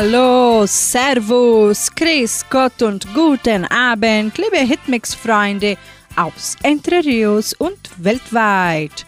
Hallo, 0.00 0.64
Servus, 0.64 1.90
Chris 1.92 2.44
Gott 2.48 2.82
und 2.82 3.12
guten 3.14 3.64
Abend, 3.64 4.38
liebe 4.38 4.58
Hitmix-Freunde 4.58 5.76
aus 6.14 6.54
Entre 6.62 7.04
Rios 7.04 7.52
und 7.54 7.80
weltweit. 7.96 9.04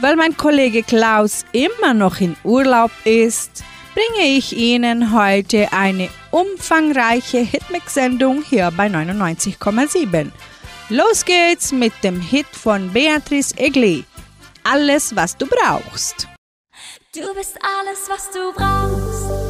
Weil 0.00 0.14
mein 0.14 0.36
Kollege 0.36 0.84
Klaus 0.84 1.44
immer 1.50 1.92
noch 1.92 2.20
in 2.20 2.36
Urlaub 2.44 2.92
ist, 3.02 3.64
bringe 3.94 4.28
ich 4.28 4.56
Ihnen 4.56 5.12
heute 5.12 5.72
eine 5.72 6.08
umfangreiche 6.30 7.38
Hitmix-Sendung 7.38 8.44
hier 8.48 8.70
bei 8.76 8.86
99,7. 8.86 10.30
Los 10.88 11.24
geht's 11.24 11.72
mit 11.72 11.94
dem 12.04 12.20
Hit 12.20 12.46
von 12.52 12.92
Beatrice 12.92 13.58
Egli. 13.58 14.04
Alles, 14.62 15.16
was 15.16 15.36
du 15.36 15.46
brauchst. 15.48 16.28
Du 17.12 17.34
bist 17.34 17.58
alles, 17.80 18.08
was 18.08 18.30
du 18.30 18.52
brauchst 18.52 19.47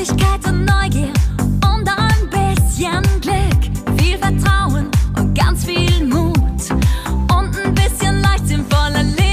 Leichtigkeit 0.00 0.46
und 0.46 0.64
Neugier 0.64 1.12
und 1.62 1.86
ein 1.86 2.30
bisschen 2.30 3.02
Glück, 3.20 3.98
viel 3.98 4.16
Vertrauen 4.16 4.90
und 5.18 5.34
ganz 5.34 5.66
viel 5.66 6.06
Mut 6.06 6.70
und 7.30 7.58
ein 7.58 7.74
bisschen 7.74 8.22
Leichtsinn 8.22 8.64
voller 8.70 9.02
Lebenslust. 9.02 9.29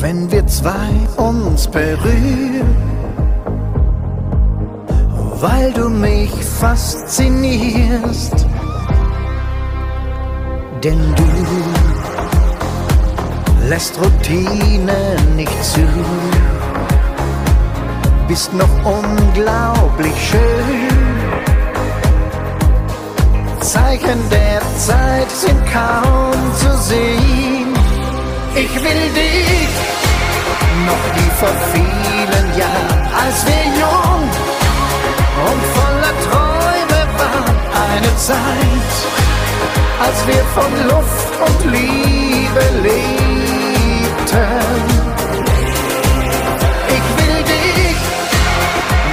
Wenn 0.00 0.30
wir 0.30 0.46
zwei 0.46 0.90
uns 1.16 1.66
berühren, 1.66 2.76
weil 5.40 5.72
du 5.72 5.88
mich 5.88 6.30
faszinierst, 6.60 8.46
denn 10.84 11.14
du 11.16 11.24
lässt 13.68 13.98
Routine 14.00 15.16
nicht 15.34 15.64
zu, 15.64 15.86
bist 18.28 18.52
noch 18.54 18.68
unglaublich 18.84 20.14
schön. 20.30 20.88
Zeichen 23.60 24.20
der 24.30 24.60
Zeit 24.78 25.30
sind 25.30 25.60
kaum 25.72 26.32
zu 26.56 26.76
sehen. 26.78 27.77
Ich 28.54 28.74
will 28.74 29.10
dich 29.14 29.68
noch 30.86 31.04
wie 31.14 31.30
vor 31.38 31.54
vielen 31.72 32.58
Jahren, 32.58 33.02
als 33.22 33.46
wir 33.46 33.64
jung 33.78 34.22
und 35.48 35.62
voller 35.76 36.14
Träume 36.26 37.00
waren. 37.18 37.56
Eine 37.92 38.16
Zeit, 38.16 38.94
als 40.04 40.26
wir 40.26 40.42
von 40.56 40.72
Luft 40.88 41.32
und 41.46 41.60
Liebe 41.72 42.64
lebten. 42.82 43.18
Ich 46.96 47.06
will 47.18 47.38
dich 47.54 47.98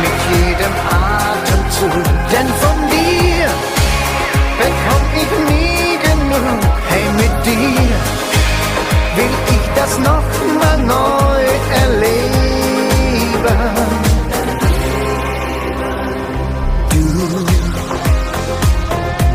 mit 0.02 0.18
jedem 0.34 0.76
Atemzug, 0.90 2.06
denn 2.32 2.50
von 2.64 2.78
dir 2.90 3.48
bekomm 4.60 5.06
ich 5.22 5.32
nie 5.52 5.98
genug. 5.98 6.62
Hey, 6.90 7.06
mit 7.18 7.46
dir 7.46 8.15
das 9.76 10.00
noch 10.00 10.28
mal 10.60 10.78
neu 10.78 11.44
erleben. 11.82 12.26
Du, 16.90 17.04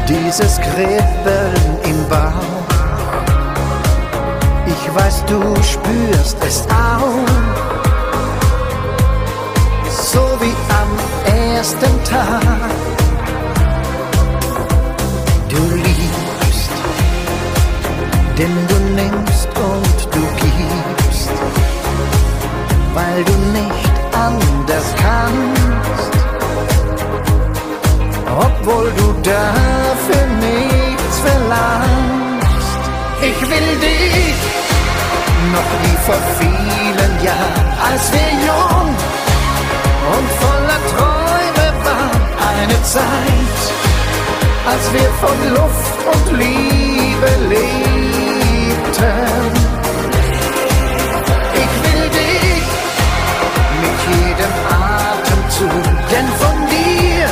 dieses 0.09 0.59
Kribbeln 0.61 1.79
im 1.85 2.09
Bauch, 2.09 2.69
ich 4.67 4.95
weiß, 4.95 5.25
du 5.27 5.41
spürst 5.63 6.37
es 6.47 6.67
auch. 6.69 7.29
So 10.13 10.25
wie 10.41 10.57
am 10.81 10.91
ersten 11.55 12.05
Tag. 12.05 12.71
Du 15.49 15.63
liebst 15.75 16.71
denn 18.39 18.57
du 18.69 18.77
nimmst 18.95 19.30
und 19.61 20.15
du 20.15 20.23
gibst, 20.45 21.31
weil 22.95 23.25
du 23.25 23.33
nicht 23.59 23.93
anders 24.13 24.87
kannst, 25.05 26.13
obwohl 28.47 28.91
du 28.97 29.07
dafür 29.23 30.25
nichts 30.49 31.17
verlangst. 31.27 32.81
Ich 33.21 33.41
will 33.51 33.71
dich 33.89 34.37
noch 35.55 35.71
wie 35.83 35.99
vor 36.07 36.21
vielen 36.39 37.15
Jahren, 37.25 37.69
als 37.91 38.13
wir 38.13 38.31
jung 38.49 38.89
und 40.15 40.29
voller 40.43 40.81
Träume 40.93 41.67
waren, 41.85 42.23
eine 42.55 42.83
Zeit, 42.83 43.61
als 44.71 44.93
wir 44.93 45.11
von 45.23 45.39
Luft 45.55 45.99
und 46.13 46.39
Liebe 46.39 47.90
lebten. 48.91 49.53
Ich 51.55 51.75
will 51.85 52.07
dich 52.21 52.67
mit 53.83 53.99
jedem 54.11 54.55
Atemzug, 54.69 55.85
denn 56.11 56.29
von 56.43 56.57
dir 56.75 57.27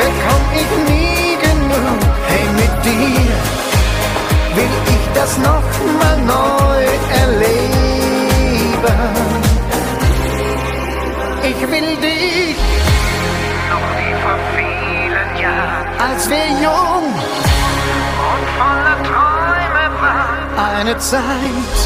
bekomm 0.00 0.44
ich 0.60 0.70
nie 0.92 1.30
genug. 1.46 2.00
Hey, 2.26 2.46
mit 2.60 2.74
dir 2.84 3.32
will 4.56 4.74
ich 4.94 5.04
das 5.14 5.38
noch 5.38 5.68
mal 6.00 6.18
neu 6.36 6.84
erleben. 7.22 7.70
Ich 11.42 11.60
will 11.60 11.96
dich 11.96 12.56
noch 13.70 13.88
wie 13.98 14.14
vor 14.22 14.38
vielen 14.56 15.30
Jahren, 15.42 15.86
als 16.10 16.28
wir 16.28 16.46
jung 16.62 17.04
und 18.30 18.44
voller 18.58 19.02
Träume. 19.02 19.39
Eine 20.60 20.98
Zeit, 20.98 21.78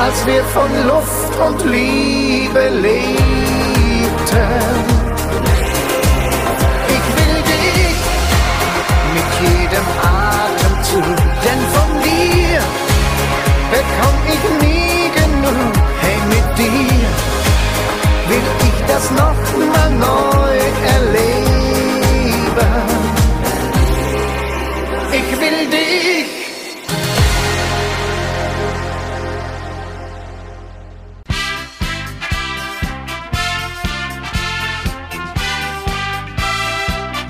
als 0.00 0.26
wir 0.26 0.42
von 0.44 0.70
Luft 0.86 1.38
und 1.46 1.62
Liebe 1.70 2.70
lebten. 2.70 2.96
Ich 6.88 7.06
will 7.18 7.36
dich 7.52 7.98
mit 9.12 9.28
jedem 9.42 9.86
Atemzug, 10.00 11.16
denn 11.44 11.60
von 11.76 11.90
dir 12.02 12.60
bekomm 13.70 14.18
ich 14.34 14.42
nie 14.66 15.10
genug. 15.20 15.74
Hey, 16.00 16.18
mit 16.30 16.48
dir 16.56 17.08
will 18.30 18.46
ich 18.68 18.78
das 18.88 19.04
noch 19.10 19.42
mal 19.74 19.90
neu 19.90 20.56
erleben. 20.94 21.26
Ich 25.12 25.28
will 25.40 25.60
dich. 25.70 26.35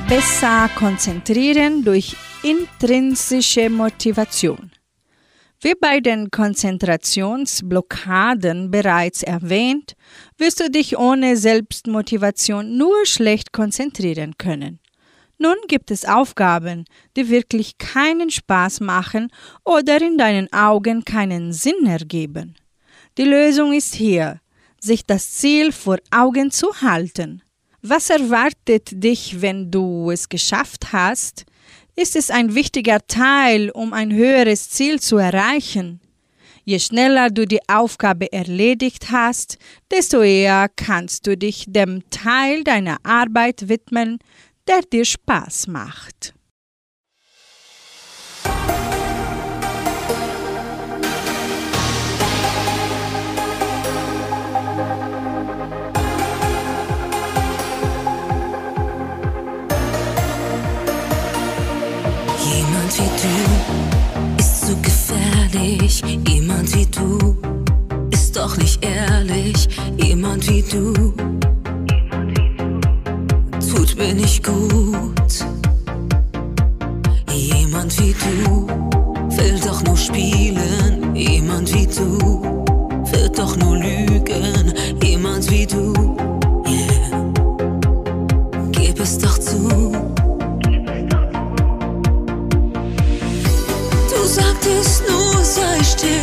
Besser 0.08 0.70
konzentrieren 0.76 1.82
durch 1.82 2.14
intrinsische 2.44 3.68
Motivation. 3.68 4.70
Wie 5.60 5.74
bei 5.74 5.98
den 5.98 6.30
Konzentrationsblockaden 6.30 8.70
bereits 8.70 9.24
erwähnt, 9.24 9.96
wirst 10.38 10.60
du 10.60 10.70
dich 10.70 10.96
ohne 10.96 11.36
Selbstmotivation 11.36 12.78
nur 12.78 13.04
schlecht 13.04 13.52
konzentrieren 13.52 14.38
können. 14.38 14.78
Nun 15.38 15.56
gibt 15.66 15.90
es 15.90 16.04
Aufgaben, 16.04 16.84
die 17.16 17.28
wirklich 17.28 17.76
keinen 17.76 18.30
Spaß 18.30 18.78
machen 18.78 19.32
oder 19.64 20.00
in 20.00 20.18
deinen 20.18 20.52
Augen 20.52 21.04
keinen 21.04 21.52
Sinn 21.52 21.84
ergeben. 21.84 22.54
Die 23.18 23.24
Lösung 23.24 23.72
ist 23.72 23.96
hier, 23.96 24.40
sich 24.78 25.04
das 25.04 25.32
Ziel 25.32 25.72
vor 25.72 25.98
Augen 26.12 26.52
zu 26.52 26.80
halten. 26.80 27.42
Was 27.88 28.10
erwartet 28.10 28.88
dich, 28.90 29.42
wenn 29.42 29.70
du 29.70 30.10
es 30.10 30.28
geschafft 30.28 30.92
hast? 30.92 31.44
Ist 31.94 32.16
es 32.16 32.32
ein 32.32 32.56
wichtiger 32.56 32.98
Teil, 33.06 33.70
um 33.70 33.92
ein 33.92 34.12
höheres 34.12 34.70
Ziel 34.70 34.98
zu 34.98 35.18
erreichen? 35.18 36.00
Je 36.64 36.80
schneller 36.80 37.30
du 37.30 37.46
die 37.46 37.60
Aufgabe 37.68 38.32
erledigt 38.32 39.12
hast, 39.12 39.58
desto 39.88 40.20
eher 40.22 40.68
kannst 40.74 41.28
du 41.28 41.36
dich 41.36 41.66
dem 41.68 42.02
Teil 42.10 42.64
deiner 42.64 42.96
Arbeit 43.04 43.68
widmen, 43.68 44.18
der 44.66 44.80
dir 44.80 45.04
Spaß 45.04 45.68
macht. 45.68 46.35
Gefährlich. 65.46 66.02
Jemand 66.28 66.74
wie 66.74 66.86
du 66.86 67.36
ist 68.10 68.36
doch 68.36 68.56
nicht 68.56 68.84
ehrlich. 68.84 69.68
Jemand 69.96 70.48
wie 70.48 70.62
du 70.62 70.92
tut 73.60 73.96
mir 73.96 74.14
nicht 74.14 74.44
gut. 74.44 75.46
Jemand 77.32 77.98
wie 78.00 78.14
du 78.14 78.66
will 79.36 79.60
doch 79.64 79.82
nur 79.84 79.96
spielen. 79.96 81.14
Jemand 81.14 81.72
wie 81.74 81.86
du 81.86 82.42
wird 83.12 83.38
doch 83.38 83.56
nur 83.56 83.76
lügen. 83.76 84.74
Jemand 85.02 85.50
wie 85.50 85.66
du, 85.66 85.92
yeah. 86.66 87.32
Gib 88.72 89.00
es 89.00 89.18
doch 89.18 89.38
zu. 89.38 89.85
Sagtest 94.66 95.04
nur, 95.08 95.44
sei 95.44 95.82
still, 95.84 96.16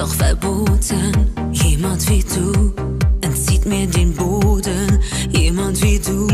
doch 0.00 0.14
verboten. 0.14 1.12
Jemand 1.52 2.08
wie 2.08 2.24
du 2.24 2.72
entzieht 3.20 3.66
mir 3.66 3.86
den 3.86 4.14
Boden. 4.14 4.98
Jemand 5.30 5.82
wie 5.82 5.98
du, 5.98 6.26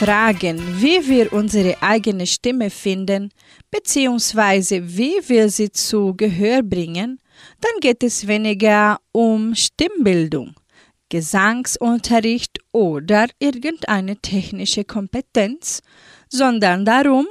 fragen, 0.00 0.80
wie 0.80 1.06
wir 1.10 1.30
unsere 1.30 1.82
eigene 1.82 2.26
Stimme 2.26 2.70
finden, 2.70 3.30
beziehungsweise 3.70 4.96
wie 4.96 5.16
wir 5.26 5.50
sie 5.50 5.70
zu 5.72 6.14
Gehör 6.16 6.62
bringen, 6.62 7.18
dann 7.60 7.80
geht 7.82 8.02
es 8.02 8.26
weniger 8.26 8.98
um 9.12 9.54
Stimmbildung, 9.54 10.54
Gesangsunterricht 11.10 12.60
oder 12.72 13.26
irgendeine 13.40 14.16
technische 14.16 14.84
Kompetenz, 14.84 15.82
sondern 16.30 16.86
darum, 16.86 17.26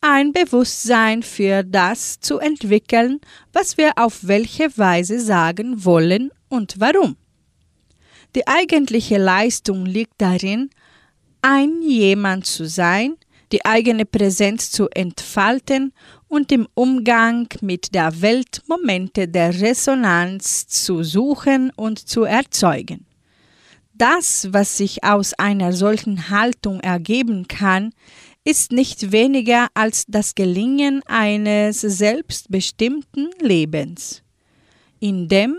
ein 0.00 0.32
Bewusstsein 0.32 1.22
für 1.22 1.62
das 1.62 2.20
zu 2.20 2.38
entwickeln, 2.38 3.20
was 3.52 3.76
wir 3.76 3.92
auf 3.96 4.26
welche 4.26 4.78
Weise 4.78 5.20
sagen 5.20 5.84
wollen 5.84 6.30
und 6.48 6.76
warum. 6.78 7.18
Die 8.34 8.48
eigentliche 8.48 9.18
Leistung 9.18 9.84
liegt 9.84 10.14
darin, 10.16 10.70
ein 11.44 11.82
jemand 11.82 12.46
zu 12.46 12.66
sein, 12.66 13.16
die 13.52 13.66
eigene 13.66 14.06
Präsenz 14.06 14.70
zu 14.70 14.88
entfalten 14.88 15.92
und 16.26 16.50
im 16.50 16.66
Umgang 16.72 17.48
mit 17.60 17.94
der 17.94 18.22
Welt 18.22 18.62
Momente 18.66 19.28
der 19.28 19.60
Resonanz 19.60 20.66
zu 20.66 21.02
suchen 21.04 21.70
und 21.76 21.98
zu 21.98 22.24
erzeugen. 22.24 23.04
Das, 23.92 24.48
was 24.52 24.78
sich 24.78 25.04
aus 25.04 25.34
einer 25.34 25.74
solchen 25.74 26.30
Haltung 26.30 26.80
ergeben 26.80 27.46
kann, 27.46 27.92
ist 28.44 28.72
nicht 28.72 29.12
weniger 29.12 29.68
als 29.74 30.06
das 30.08 30.34
Gelingen 30.34 31.02
eines 31.04 31.82
selbstbestimmten 31.82 33.28
Lebens, 33.38 34.22
indem 34.98 35.58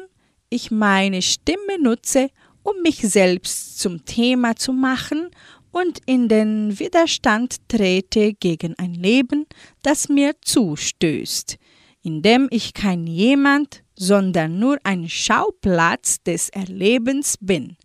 ich 0.50 0.72
meine 0.72 1.22
Stimme 1.22 1.80
nutze, 1.80 2.32
um 2.66 2.82
mich 2.82 2.98
selbst 2.98 3.80
zum 3.80 4.04
Thema 4.06 4.56
zu 4.56 4.74
machen 4.74 5.30
und 5.76 6.00
in 6.06 6.30
den 6.30 6.80
Widerstand 6.80 7.58
trete 7.68 8.34
gegen 8.34 8.76
ein 8.80 8.94
Leben, 8.94 9.46
das 9.84 10.08
mir 10.08 10.34
zustößt, 10.42 11.58
indem 12.02 12.48
ich 12.50 12.74
kein 12.74 13.06
jemand, 13.06 13.84
sondern 13.98 14.58
nur 14.58 14.78
ein 14.86 15.10
Schauplatz 15.10 16.24
des 16.24 16.48
Erlebens 16.48 17.36
bin, 17.42 17.76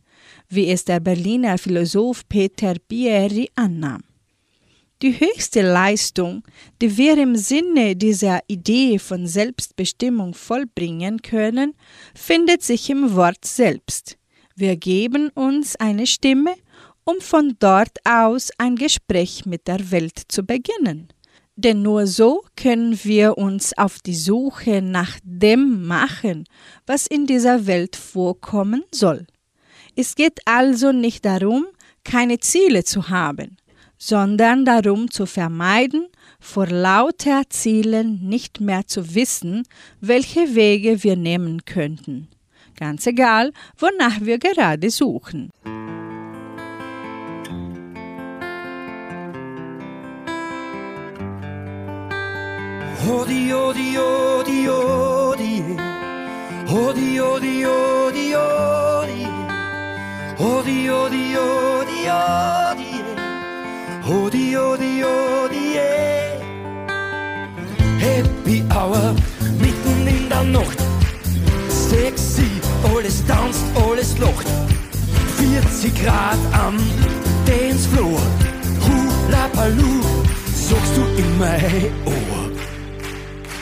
wie 0.48 0.68
es 0.68 0.84
der 0.84 1.00
Berliner 1.00 1.58
Philosoph 1.58 2.28
Peter 2.28 2.74
Bieri 2.86 3.50
annahm. 3.56 4.04
Die 5.02 5.18
höchste 5.18 5.62
Leistung, 5.62 6.44
die 6.80 6.96
wir 6.96 7.18
im 7.18 7.34
Sinne 7.34 7.96
dieser 7.96 8.38
Idee 8.46 9.00
von 9.00 9.26
Selbstbestimmung 9.26 10.34
vollbringen 10.34 11.22
können, 11.22 11.74
findet 12.14 12.62
sich 12.62 12.88
im 12.88 13.16
Wort 13.16 13.44
selbst. 13.44 14.16
Wir 14.54 14.76
geben 14.76 15.30
uns 15.30 15.74
eine 15.76 16.06
Stimme, 16.06 16.54
um 17.10 17.20
von 17.20 17.56
dort 17.58 17.98
aus 18.04 18.50
ein 18.58 18.76
Gespräch 18.76 19.44
mit 19.44 19.66
der 19.66 19.90
Welt 19.90 20.20
zu 20.28 20.44
beginnen. 20.44 21.08
Denn 21.56 21.82
nur 21.82 22.06
so 22.06 22.42
können 22.56 22.98
wir 23.02 23.36
uns 23.36 23.76
auf 23.76 23.98
die 23.98 24.14
Suche 24.14 24.80
nach 24.80 25.18
dem 25.24 25.86
machen, 25.86 26.44
was 26.86 27.06
in 27.06 27.26
dieser 27.26 27.66
Welt 27.66 27.96
vorkommen 27.96 28.84
soll. 28.92 29.26
Es 29.96 30.14
geht 30.14 30.40
also 30.44 30.92
nicht 30.92 31.24
darum, 31.24 31.66
keine 32.04 32.38
Ziele 32.38 32.84
zu 32.84 33.08
haben, 33.08 33.56
sondern 33.98 34.64
darum 34.64 35.10
zu 35.10 35.26
vermeiden, 35.26 36.06
vor 36.38 36.66
lauter 36.66 37.42
Zielen 37.50 38.20
nicht 38.26 38.60
mehr 38.60 38.86
zu 38.86 39.14
wissen, 39.14 39.64
welche 40.00 40.54
Wege 40.54 41.02
wir 41.02 41.16
nehmen 41.16 41.64
könnten. 41.64 42.28
Ganz 42.76 43.06
egal, 43.06 43.52
wonach 43.76 44.20
wir 44.20 44.38
gerade 44.38 44.88
suchen. 44.90 45.50
Odi, 53.08 53.50
odi, 53.52 53.96
odi, 53.96 54.68
odi. 54.68 55.64
Odi, 56.68 57.18
odi, 57.18 57.64
odi, 57.64 58.34
odi. 58.34 59.26
Odi, 60.38 60.90
odi, 60.90 61.36
odi, 61.36 62.10
odi. 62.10 62.92
Odi, 64.06 64.56
odi, 64.56 65.02
odi, 65.02 65.76
eh. 65.78 66.38
Happy 67.98 68.64
Hour 68.70 69.14
mitten 69.58 70.06
in 70.06 70.28
der 70.28 70.44
Nacht. 70.44 70.78
Sexy, 71.68 72.50
alles 72.94 73.24
tanzt, 73.26 73.64
alles 73.74 74.18
lacht. 74.18 74.46
40 75.38 75.94
Grad 76.02 76.38
am 76.52 76.76
Dancefloor. 77.46 78.20
Hula 78.84 79.48
Paloo, 79.54 80.02
sagst 80.54 80.96
du 80.96 81.02
in 81.16 81.38
mein 81.38 81.92
Ohr. 82.04 82.59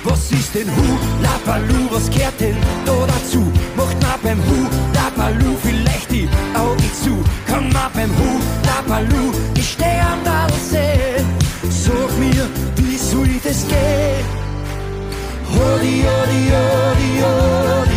Was 0.04 0.30
ist 0.30 0.54
denn 0.54 0.68
Hula 0.74 1.34
Baloo, 1.44 1.88
was 1.90 2.08
gehört 2.08 2.40
denn 2.40 2.56
da 2.86 2.92
dazu? 3.06 3.42
Macht 3.76 4.00
man 4.02 4.20
beim 4.22 4.38
Hula 4.46 5.10
Baloo 5.16 5.56
vielleicht 5.62 6.10
die 6.10 6.28
Augen 6.54 6.90
zu? 7.02 7.22
Kann 7.46 7.68
man 7.72 7.90
beim 7.92 8.10
Hula 8.16 8.82
Baloo 8.86 9.32
die 9.56 9.62
Sterne 9.62 10.46
sehen? 10.70 11.26
Sag 11.68 12.18
mir, 12.18 12.46
wie 12.76 12.96
soll 12.96 13.28
das 13.42 13.66
gehen? 13.66 14.24
Hodi, 15.50 16.04
hodi, 16.06 16.42
hodi, 16.54 17.10
hodi, 17.22 17.87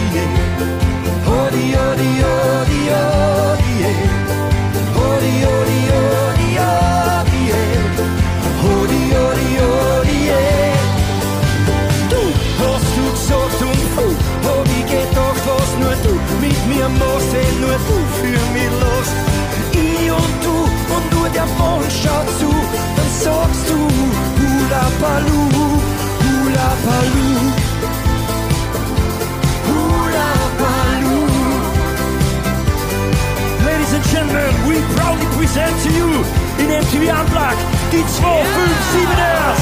Mond 21.61 21.91
schaut 21.91 22.27
zu, 22.39 22.49
dann 22.97 23.11
sagst 23.23 23.69
du 23.69 23.77
Hula 24.39 24.85
Baloo, 25.01 25.47
Hula 26.23 26.69
Baloo. 26.85 27.37
Hula 29.67 30.31
Baloo. 30.61 31.27
Ladies 33.65 33.93
and 33.93 34.05
gentlemen, 34.13 34.53
we 34.67 34.75
proudly 34.95 35.27
present 35.37 35.75
to 35.83 35.89
you 35.89 36.09
in 36.61 36.67
MTV 36.83 37.03
Unplugged 37.19 37.61
die 37.91 38.05
257ers. 38.17 39.61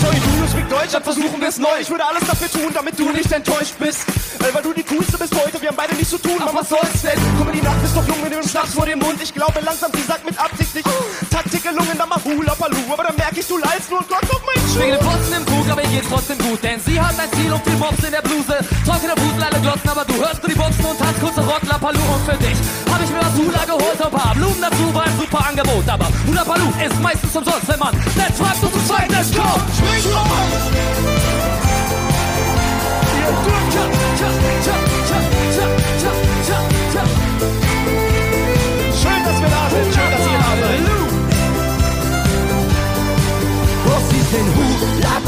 Sorry, 0.00 0.18
du 0.20 0.30
nur 0.38 0.48
sprichst 0.48 0.72
Deutsch, 0.72 0.92
dann 0.92 1.04
versuchen 1.04 1.40
wir 1.40 1.48
es 1.48 1.58
neu. 1.58 1.78
Ich 1.80 1.88
würde 1.88 2.04
alles 2.04 2.24
dafür 2.26 2.50
tun, 2.50 2.70
damit 2.74 2.98
du 2.98 3.10
nicht 3.12 3.32
enttäuscht 3.32 3.74
bist. 3.78 4.04
Weil, 4.38 4.54
weil 4.54 4.62
du 4.62 4.72
die 4.72 4.84
coolste 4.84 5.18
bist 5.18 5.34
heute, 5.34 5.60
wir 5.60 5.68
haben 5.68 5.76
beide 5.76 5.94
nichts 5.94 6.10
zu 6.10 6.18
tun, 6.18 6.40
aber 6.40 6.54
was 6.54 6.68
soll's 6.68 7.02
denn? 7.02 7.18
Komm 7.38 7.48
in 7.48 7.60
die 7.60 7.62
Nacht, 7.62 7.80
bist 7.82 7.96
doch 7.96 8.06
jung 8.06 8.22
mit 8.22 8.32
dem 8.32 8.42
Schnaps 8.42 8.74
vor 8.74 8.86
dem 8.86 8.98
Mund. 8.98 9.20
Ich 9.22 9.32
glaube 9.32 9.60
langsam, 9.60 9.90
sie 9.94 10.02
sagt 10.02 10.24
mit 10.24 10.38
Absicht 10.38 10.74
nicht 10.74 10.88
Taktik 11.30 11.62
gelungen, 11.62 11.96
dann 11.96 12.08
mach 12.08 12.24
Hula 12.24 12.54
Paloo. 12.54 12.92
Aber 12.92 13.04
dann 13.04 13.16
merke 13.16 13.40
ich, 13.40 13.46
du 13.46 13.58
leidst 13.58 13.90
nur 13.90 14.00
und 14.00 14.08
Gott 14.08 14.24
auf 14.30 14.42
meinen 14.44 14.64
Wegen 14.76 14.94
Schuh. 14.94 14.98
dem 14.98 15.06
Posten 15.06 15.34
im 15.34 15.44
Bug, 15.44 15.66
aber 15.70 15.82
ihr 15.82 15.88
geht's 15.88 16.08
trotzdem 16.08 16.38
gut, 16.38 16.62
denn 16.62 16.80
sie 16.80 17.00
hat 17.00 17.18
ein 17.18 17.30
Ziel 17.32 17.52
und 17.52 17.62
viel 17.64 17.76
Mops 17.76 18.04
in 18.04 18.12
der 18.12 18.22
Bluse. 18.22 18.56
Trockene 18.84 19.14
Busen, 19.14 19.42
alle 19.42 19.60
glotzen, 19.60 19.90
aber 19.90 20.04
du 20.04 20.14
hörst 20.14 20.42
nur 20.42 20.50
die 20.50 20.58
Boxen 20.58 20.84
und 20.84 20.98
tanzt 20.98 21.20
kurz 21.20 21.38
auf 21.38 21.46
Rock, 21.46 21.62
Lapalu 21.68 22.00
und 22.00 22.22
für 22.26 22.36
dich 22.36 22.58
hab 22.96 23.04
ich 23.04 23.10
mir 23.10 23.20
was 23.20 23.34
Hula 23.34 23.64
geholt, 23.64 24.00
ein 24.02 24.10
paar 24.10 24.34
Blumen 24.34 24.60
dazu, 24.60 24.94
war 24.94 25.04
ein 25.04 25.18
super 25.18 25.46
Angebot, 25.46 25.88
aber 25.88 26.08
Hula 26.26 26.44
Palu 26.44 26.72
ist 26.84 27.00
meistens 27.02 27.36
umsonst, 27.36 27.68
wenn 27.68 27.78
man 27.78 27.94
nett 27.94 28.34
fragt 28.36 28.62
und 28.62 28.72
zu 28.72 28.86
zweit 28.86 29.10
es 29.10 29.30
kommt. 29.32 29.64
Spring 29.76 30.12
los! 30.12 31.25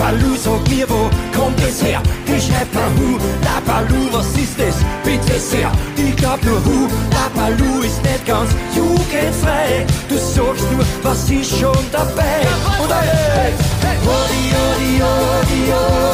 Baloo? 0.09 0.37
Sag 0.37 0.67
mir, 0.71 0.89
wo 0.89 1.11
kommt 1.37 1.61
es 1.61 1.83
her? 1.83 2.01
Ich 2.25 2.47
schreib 2.47 2.73
mal 2.73 2.89
Hula 2.97 3.61
Baloo, 3.67 4.09
was 4.11 4.29
ist 4.29 4.59
es? 4.59 4.77
Bitte 5.05 5.39
sehr. 5.39 5.71
Ich 5.97 6.17
glaub 6.17 6.43
nur 6.45 6.65
Hula 6.65 7.29
Baloo 7.35 7.83
ist 7.83 8.03
nicht 8.03 8.25
ganz 8.27 8.51
jugendfrei. 8.75 9.85
Du 10.09 10.17
sagst 10.17 10.65
nur, 10.73 10.87
was 11.03 11.31
ist 11.31 11.59
schon 11.59 11.85
dabei? 11.93 12.41
Und 12.81 12.89
jetzt! 12.89 13.69
Hodi, 14.07 14.45
hodi, 14.57 15.03
hodi, 15.03 15.61
hodi, 15.69 15.69
yeah. 15.69 16.08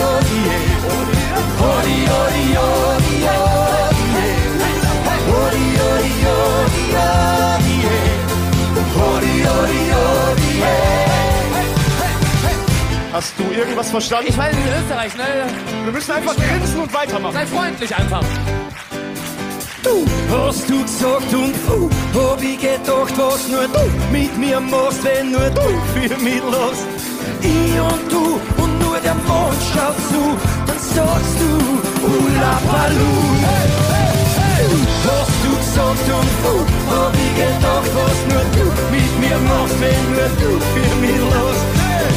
Hast 13.15 13.33
du 13.39 13.45
irgendwas 13.57 13.93
verstanden? 13.93 14.27
Ich 14.29 14.37
meine, 14.37 14.59
in 14.59 14.83
Österreich, 14.83 15.17
ne? 15.17 15.47
wir 15.85 15.93
müssen 15.93 16.11
einfach 16.11 16.35
grinsen 16.35 16.81
und 16.81 16.93
weitermachen. 16.93 17.33
Sei 17.33 17.47
freundlich 17.47 17.95
einfach. 17.95 18.25
Du 19.85 20.05
hast 20.33 20.69
du 20.69 20.83
gesagt 20.83 21.33
und 21.33 21.55
uh, 21.71 21.89
hab 22.13 22.43
ich 22.43 22.59
gedacht, 22.59 23.15
was 23.17 23.47
nur 23.47 23.69
du 23.69 23.87
mit 24.11 24.37
mir 24.37 24.59
machst, 24.59 25.05
wenn 25.05 25.31
nur 25.31 25.49
du 25.49 25.63
für 25.95 26.25
mich 26.25 26.43
lachst. 26.43 26.87
Ich 27.41 27.79
und 27.79 28.11
du 28.11 28.41
und 28.61 28.81
nur 28.81 28.99
der 28.99 29.15
Mond 29.15 29.63
schaut 29.73 29.95
zu, 30.11 30.37
dann 30.67 30.79
sagst 30.81 31.37
du 31.39 31.53
Ula 32.09 32.59
Palu. 32.67 33.15
Hast 35.07 35.39
du 35.45 35.57
gesagt 35.57 36.09
und 36.19 36.33
uh, 36.51 36.67
hab 36.91 37.15
ich 37.15 37.35
gedacht, 37.37 37.91
was 37.95 38.19
nur 38.35 38.45
du 38.57 38.65
mit 38.91 39.21
mir 39.21 39.39
machst, 39.39 39.81
wenn 39.81 40.05
nur 40.11 40.31
du 40.41 40.59
für 40.75 40.97
mich 40.97 41.21
lachst. 41.33 41.84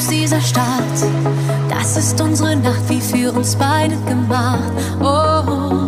Clubs 0.00 0.08
dieser 0.08 0.40
Stadt. 0.40 0.64
Das 1.68 1.96
ist 1.96 2.20
unsere 2.20 2.56
Nacht, 2.56 2.88
wie 2.88 3.00
für 3.00 3.32
uns 3.32 3.56
beide 3.56 3.96
gemacht. 4.08 4.72
Oh, 5.00 5.42
oh, 5.46 5.82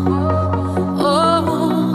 oh. 0.99 1.95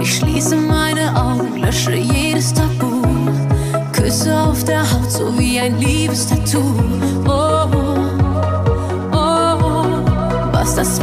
Ich 0.00 0.16
schließe 0.16 0.56
meine 0.56 1.14
Augen, 1.16 1.60
lösche 1.60 1.94
jedes 1.94 2.52
Tabu. 2.52 3.02
Küsse 3.92 4.38
auf 4.38 4.64
der 4.64 4.82
Haut, 4.82 5.10
so 5.10 5.38
wie 5.38 5.60
ein 5.60 5.78
Liebestattoo. 5.78 6.74
Oh, 7.26 7.66
oh, 7.72 9.16
oh. 9.16 9.84
Was 10.52 10.74
das 10.74 10.98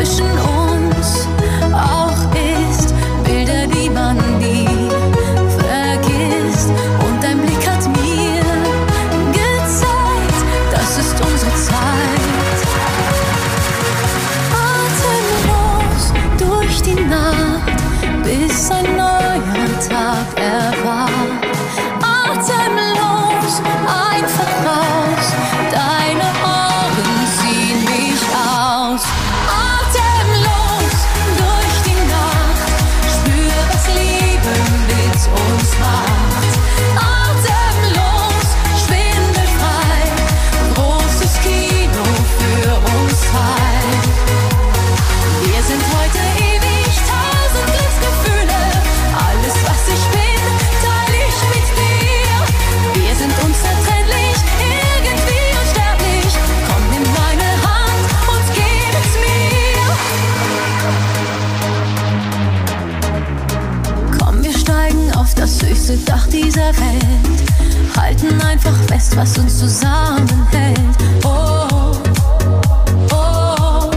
fest, 69.07 69.17
was 69.17 69.37
uns 69.37 69.59
zusammenhält. 69.59 70.79
Oh, 71.23 71.91
oh. 73.11 73.91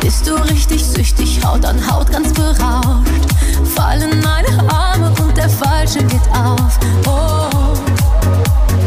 Bist 0.00 0.26
du 0.26 0.34
richtig 0.34 0.84
süchtig, 0.84 1.40
Haut 1.44 1.64
an 1.64 1.78
Haut 1.90 2.10
ganz 2.10 2.32
berauscht? 2.32 3.24
Fallen 3.74 4.20
meine 4.20 4.72
Arme 4.72 5.12
und 5.22 5.36
der 5.36 5.48
Fallschirm 5.48 6.08
geht 6.08 6.28
auf. 6.32 6.78
Oh, 7.06 7.74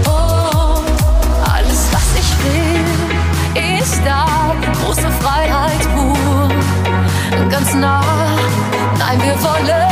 oh, 0.05 0.81
alles 1.43 1.87
was 1.91 2.07
ich 2.19 2.31
will 2.43 3.79
ist 3.81 4.01
da, 4.05 4.55
große 4.83 5.11
Freiheit 5.21 5.81
pur, 5.95 6.49
ganz 7.49 7.73
nah. 7.73 8.03
Nein, 8.99 9.21
wir 9.21 9.43
wollen 9.43 9.86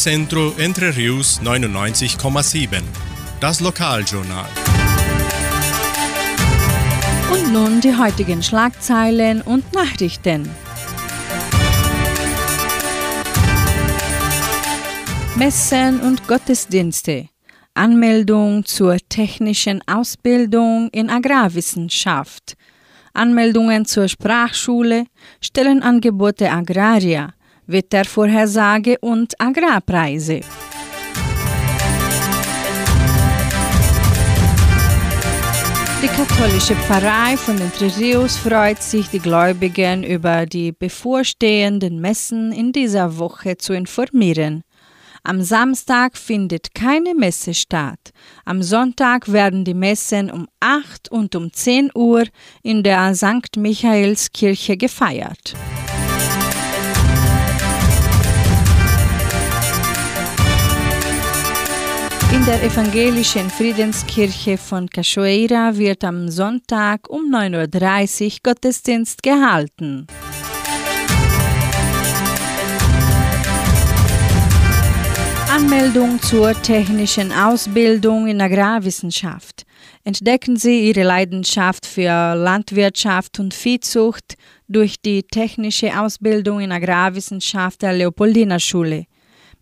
Unicentro 0.00 0.54
Entre 0.56 0.96
Rius 0.96 1.42
99,7. 1.42 2.80
Das 3.38 3.60
Lokaljournal. 3.60 4.48
Und 7.30 7.52
nun 7.52 7.82
die 7.82 7.94
heutigen 7.94 8.42
Schlagzeilen 8.42 9.42
und 9.42 9.70
Nachrichten. 9.74 10.48
Messen 15.36 16.00
und 16.00 16.26
Gottesdienste. 16.26 17.28
Anmeldung 17.74 18.64
zur 18.64 18.96
technischen 19.06 19.82
Ausbildung 19.86 20.88
in 20.92 21.10
Agrarwissenschaft. 21.10 22.54
Anmeldungen 23.12 23.84
zur 23.84 24.08
Sprachschule, 24.08 25.04
Stellenangebote 25.42 26.50
Agraria, 26.50 27.34
Wettervorhersage 27.70 28.98
und 29.00 29.40
Agrarpreise. 29.40 30.40
Die 36.02 36.06
katholische 36.06 36.74
Pfarrei 36.76 37.36
von 37.36 37.60
Entre 37.60 37.94
Rios 37.98 38.38
freut 38.38 38.82
sich, 38.82 39.08
die 39.08 39.18
Gläubigen 39.18 40.02
über 40.02 40.46
die 40.46 40.72
bevorstehenden 40.72 42.00
Messen 42.00 42.52
in 42.52 42.72
dieser 42.72 43.18
Woche 43.18 43.58
zu 43.58 43.74
informieren. 43.74 44.62
Am 45.22 45.42
Samstag 45.42 46.16
findet 46.16 46.74
keine 46.74 47.14
Messe 47.14 47.52
statt. 47.52 48.12
Am 48.46 48.62
Sonntag 48.62 49.30
werden 49.30 49.66
die 49.66 49.74
Messen 49.74 50.30
um 50.30 50.48
8 50.60 51.10
und 51.10 51.34
um 51.34 51.52
10 51.52 51.90
Uhr 51.94 52.24
in 52.62 52.82
der 52.82 53.14
St. 53.14 53.58
Michaelskirche 53.58 54.78
gefeiert. 54.78 55.54
In 62.32 62.44
der 62.46 62.62
evangelischen 62.62 63.50
Friedenskirche 63.50 64.56
von 64.56 64.88
Cachoeira 64.88 65.76
wird 65.76 66.04
am 66.04 66.28
Sonntag 66.28 67.10
um 67.10 67.22
9.30 67.22 68.24
Uhr 68.24 68.38
Gottesdienst 68.44 69.20
gehalten. 69.24 70.06
Anmeldung 75.50 76.22
zur 76.22 76.52
technischen 76.62 77.32
Ausbildung 77.32 78.28
in 78.28 78.40
Agrarwissenschaft. 78.40 79.66
Entdecken 80.04 80.54
Sie 80.56 80.88
Ihre 80.88 81.02
Leidenschaft 81.02 81.84
für 81.84 82.34
Landwirtschaft 82.36 83.40
und 83.40 83.52
Viehzucht 83.52 84.36
durch 84.68 85.02
die 85.02 85.24
technische 85.24 86.00
Ausbildung 86.00 86.60
in 86.60 86.70
Agrarwissenschaft 86.70 87.82
der 87.82 87.92
Leopoldina 87.94 88.60
Schule. 88.60 89.06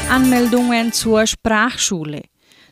Anmeldungen 0.08 0.92
zur 0.92 1.26
Sprachschule. 1.26 2.22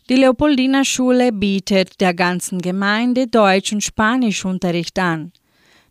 Die 0.08 0.14
Leopoldina 0.14 0.84
Schule 0.84 1.32
bietet 1.32 2.00
der 2.00 2.14
ganzen 2.14 2.62
Gemeinde 2.62 3.26
Deutsch- 3.26 3.72
und 3.72 3.82
Spanischunterricht 3.82 4.96
an. 5.00 5.32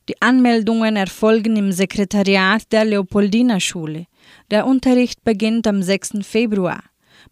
Die 0.08 0.22
Anmeldungen 0.22 0.96
erfolgen 0.96 1.58
im 1.58 1.74
Sekretariat 1.74 2.72
der 2.72 2.86
Leopoldina 2.86 3.60
Schule. 3.60 4.06
Der 4.52 4.68
Unterricht 4.68 5.26
beginnt 5.26 5.68
am 5.68 5.84
6. 5.84 6.20
Februar. 6.22 6.82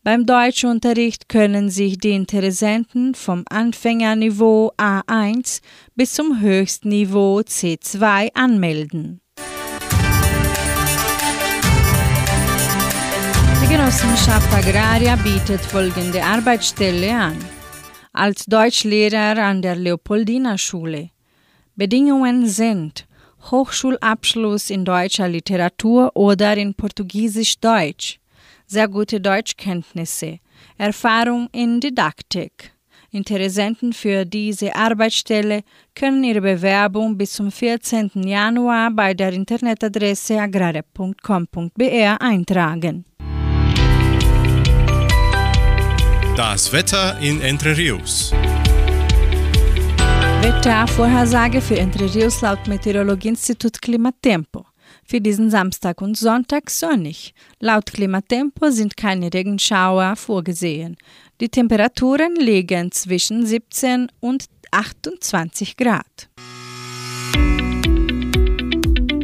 Beim 0.04 0.26
Deutschunterricht 0.26 1.30
können 1.30 1.70
sich 1.70 2.00
die 2.00 2.12
Interessenten 2.12 3.16
vom 3.16 3.46
Anfängerniveau 3.50 4.74
A1 4.78 5.62
bis 5.96 6.12
zum 6.12 6.42
Höchstniveau 6.42 7.40
C2 7.40 8.34
anmelden. 8.34 9.23
Genossenschaft 13.74 14.54
Agraria 14.54 15.16
bietet 15.16 15.60
folgende 15.60 16.24
Arbeitsstelle 16.24 17.12
an. 17.12 17.38
Als 18.12 18.46
Deutschlehrer 18.46 19.42
an 19.42 19.64
der 19.64 19.76
Leopoldina 19.76 20.60
Schule. 20.60 21.10
Bedingungen 21.76 22.46
sind 22.46 23.08
Hochschulabschluss 23.50 24.70
in 24.70 24.86
deutscher 24.86 25.28
Literatur 25.28 26.12
oder 26.16 26.56
in 26.56 26.76
Portugiesisch-Deutsch, 26.76 28.20
sehr 28.68 28.88
gute 28.88 29.20
Deutschkenntnisse, 29.20 30.38
Erfahrung 30.78 31.50
in 31.52 31.80
Didaktik. 31.80 32.74
Interessenten 33.10 33.92
für 33.92 34.24
diese 34.24 34.76
Arbeitsstelle 34.76 35.64
können 35.96 36.24
ihre 36.24 36.42
Bewerbung 36.42 37.18
bis 37.18 37.34
zum 37.34 37.52
14. 37.52 38.12
Januar 38.24 38.92
bei 38.92 39.16
der 39.16 39.34
Internetadresse 39.34 40.40
agrare.com.br 40.40 42.22
eintragen. 42.22 43.06
Das 46.36 46.74
Wetter 46.74 47.20
in 47.20 47.42
Entre 47.42 47.78
Rios. 47.78 48.32
Wettervorhersage 50.42 51.62
für 51.62 51.78
Entre 51.78 52.12
Rios 52.12 52.42
laut 52.42 52.68
Meteorologieinstitut 52.68 53.80
Klimatempo. 53.80 54.66
Für 55.06 55.22
diesen 55.22 55.52
Samstag 55.52 56.02
und 56.02 56.18
Sonntag 56.18 56.72
sonnig. 56.72 57.36
Laut 57.60 57.86
Klimatempo 57.86 58.72
sind 58.72 58.98
keine 58.98 59.32
Regenschauer 59.32 60.16
vorgesehen. 60.16 60.98
Die 61.40 61.50
Temperaturen 61.50 62.36
liegen 62.36 62.92
zwischen 62.92 63.46
17 63.46 64.12
und 64.20 64.46
28 64.72 65.78
Grad. 65.78 66.30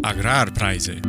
Agrarpreise. 0.04 1.02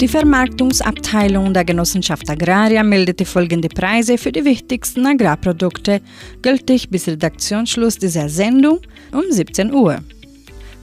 Die 0.00 0.08
Vermarktungsabteilung 0.08 1.52
der 1.52 1.66
Genossenschaft 1.66 2.30
Agraria 2.30 2.82
meldete 2.82 3.26
folgende 3.26 3.68
Preise 3.68 4.16
für 4.16 4.32
die 4.32 4.46
wichtigsten 4.46 5.04
Agrarprodukte, 5.04 6.00
gültig 6.40 6.88
bis 6.88 7.06
Redaktionsschluss 7.06 7.98
dieser 7.98 8.30
Sendung 8.30 8.80
um 9.12 9.24
17 9.28 9.70
Uhr. 9.74 9.98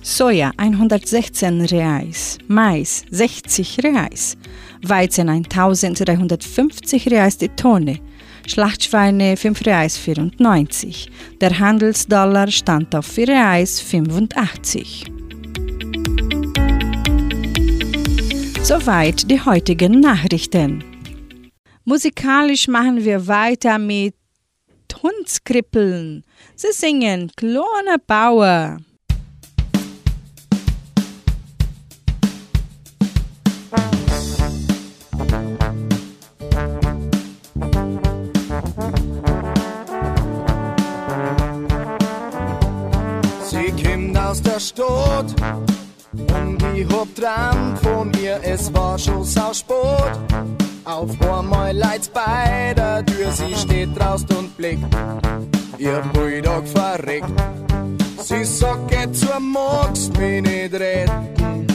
Soja 0.04 0.52
116 0.58 1.62
Reais, 1.62 2.38
Mais 2.48 3.06
60 3.10 3.80
Reais, 3.84 4.38
Weizen 4.84 5.30
1350 5.30 7.10
Reais 7.10 7.40
die 7.40 7.50
Tonne, 7.50 7.98
Schlachtschweine 8.46 9.36
5 9.36 9.66
Reais 9.66 9.98
94. 9.98 11.10
Der 11.42 11.58
Handelsdollar 11.58 12.52
stand 12.52 12.94
auf 12.94 13.08
4 13.08 13.30
Reais 13.30 13.82
85. 13.82 15.17
Soweit 18.68 19.32
die 19.32 19.40
heutigen 19.40 20.02
Nachrichten. 20.02 20.84
Musikalisch 21.86 22.68
machen 22.68 23.06
wir 23.06 23.26
weiter 23.26 23.80
mit 23.80 24.14
Hundskrippeln. 25.02 26.26
Sie 26.58 26.74
singen 26.74 27.32
Klone 27.38 27.96
Bauer. 28.06 28.80
Sie 43.50 43.82
kommt 43.82 44.18
aus 44.18 44.42
der 44.42 44.60
Stadt 44.60 45.34
ich 46.78 46.88
hab 46.90 47.14
dran 47.16 47.78
von 47.78 48.12
ihr, 48.22 48.40
es 48.44 48.74
war 48.74 48.98
schon 49.00 49.24
sau 49.24 49.54
spät. 49.54 50.18
Auf 50.86 51.10
einmal 51.22 51.76
leid's 51.76 52.10
bei 52.10 52.74
der 52.76 53.06
Tür, 53.06 53.32
sie 53.32 53.56
steht 53.56 53.98
draußen 53.98 54.30
und 54.38 54.56
blickt. 54.56 54.86
Ihr 55.78 56.02
Bulldog 56.14 56.68
verreckt. 56.68 57.32
Sie 58.20 58.44
sagt, 58.44 58.90
geh 58.90 59.12
zur 59.12 59.40
magst 59.40 60.18
mich 60.18 60.42
nicht 60.42 60.74
retten. 60.74 61.68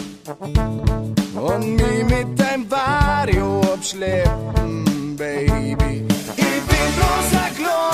Und 1.35 1.77
mich 1.77 2.05
mit 2.05 2.39
deinem 2.39 2.71
Vario 2.71 3.61
abschleppen, 3.75 5.17
Baby. 5.17 6.05
Ich 6.37 6.63
bin 6.71 6.89
bloß 6.97 7.41
ein 7.43 7.55
kleiner 7.57 7.92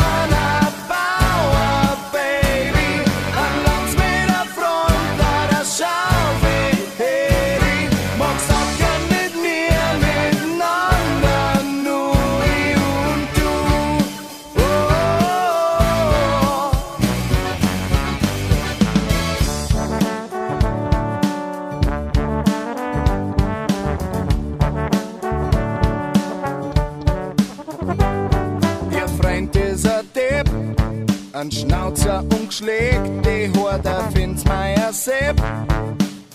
Ein 31.39 31.53
Schnauzer 31.53 32.19
und 32.19 32.49
geschlägt, 32.49 33.25
die 33.25 33.49
Haut 33.57 33.85
der 33.85 34.11
Finsmeier 34.13 34.93
Sepp. 34.93 35.41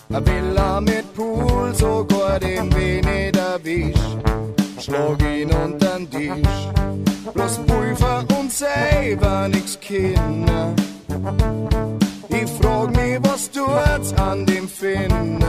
Ein 0.10 0.26
Villa 0.26 0.80
mit 0.80 1.14
Pool, 1.14 1.76
sogar 1.76 2.40
den 2.40 2.74
wenig 2.74 3.36
erwisch. 3.36 4.00
Schlag 4.80 5.22
ihn 5.22 5.52
untern 5.52 6.10
Tisch. 6.10 7.34
Bloß 7.34 7.60
Pulver 7.68 8.24
und 8.40 8.50
selber 8.50 9.50
nix 9.50 9.78
Kinder. 9.78 10.74
Ich 12.30 12.50
frag 12.62 12.96
mich, 12.96 13.20
was 13.24 13.52
tut's 13.52 14.14
an 14.14 14.46
dem 14.46 14.70
Finner, 14.70 15.43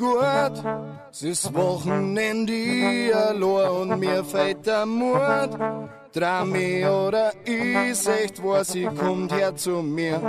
gut, 0.00 0.64
es 1.10 1.22
ist 1.22 1.54
Wochenende 1.54 3.12
allein 3.14 3.70
und 3.70 4.00
mir 4.00 4.24
fällt 4.24 4.66
der 4.66 4.86
Mut. 4.86 5.50
Drami 6.12 6.84
oder 6.86 7.32
ich, 7.44 8.08
echt 8.08 8.42
was, 8.42 8.72
sie 8.72 8.86
kommt 8.86 9.32
her 9.32 9.54
zu 9.54 9.82
mir. 9.82 10.20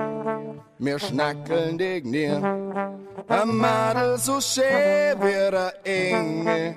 Wir 0.78 1.00
schnackeln 1.00 1.78
dich 1.78 2.04
nie. 2.04 2.28
Ein 3.28 3.56
Madel 3.58 4.18
so 4.18 4.40
schön 4.40 5.18
wie 5.22 5.58
ein 5.58 5.72
Engel. 5.84 6.76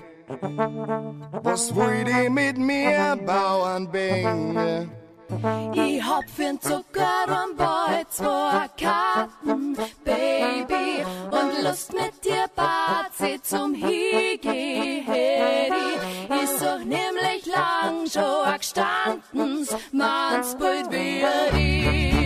Was 1.42 1.74
will 1.74 2.04
die 2.04 2.30
mit 2.30 2.56
mir, 2.56 3.18
Bauernbänge? 3.26 4.88
Ich 5.28 6.04
hab 6.04 6.24
für'n 6.24 6.60
Zucker 6.60 7.44
und 7.44 7.56
bald 7.56 8.12
zwei 8.12 8.68
Karten, 8.78 9.74
Baby. 10.04 11.04
Und 11.30 11.62
Lust 11.62 11.92
mit 11.92 12.24
dir 12.24 12.46
Bazi 12.54 13.40
zum 13.42 13.74
Higi 13.74 15.02
Heri. 15.06 15.98
Ich 16.42 16.50
such 16.50 16.84
nämlich 16.84 17.46
lang 17.46 18.06
schon 18.06 18.58
gestanden, 18.58 19.66
man's 19.92 20.56
bald 20.56 20.90
wir 20.90 21.28
die. 21.52 22.23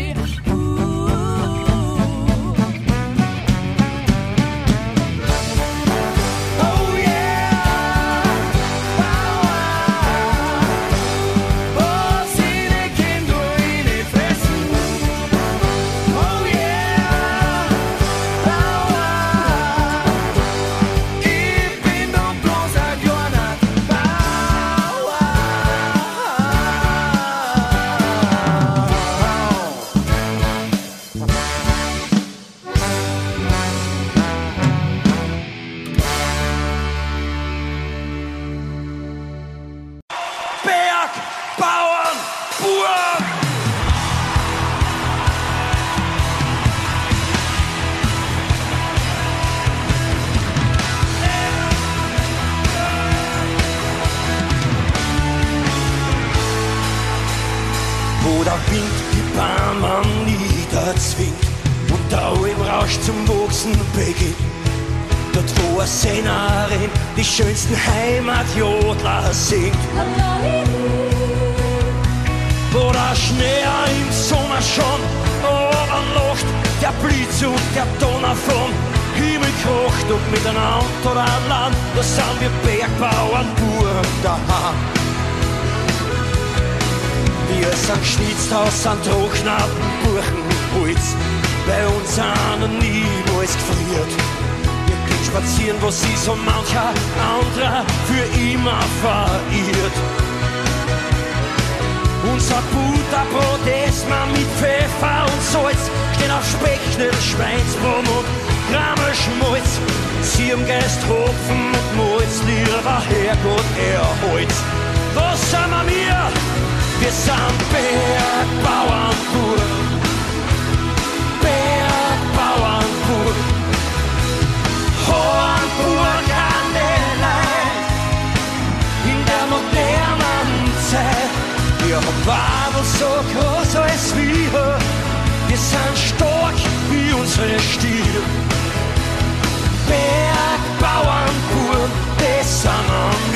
Bergbauern 139.88 141.34
pur, 141.50 141.88
das 142.18 142.62
sind. 142.62 143.28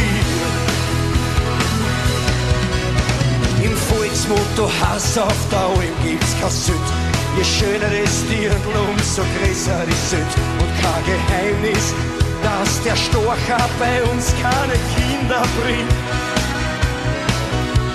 Im 3.65 3.77
Volksmotto 3.77 4.71
Hass 4.81 5.17
auf 5.19 5.49
Dauer 5.51 5.85
gibt's 6.05 6.35
kein 6.41 6.51
Sünd. 6.51 6.88
Je 7.37 7.45
schöner 7.45 7.88
das 7.88 8.25
Dirndl, 8.29 8.77
umso 8.91 9.23
größer 9.23 9.87
die 9.87 10.01
Sünd. 10.11 10.33
Und 10.61 10.71
kein 10.83 11.03
Geheimnis, 11.07 11.95
dass 12.43 12.83
der 12.83 12.97
Storcher 12.97 13.69
bei 13.79 14.03
uns 14.11 14.35
keine 14.43 14.77
Kinder 14.95 15.43
bringt. 15.62 15.93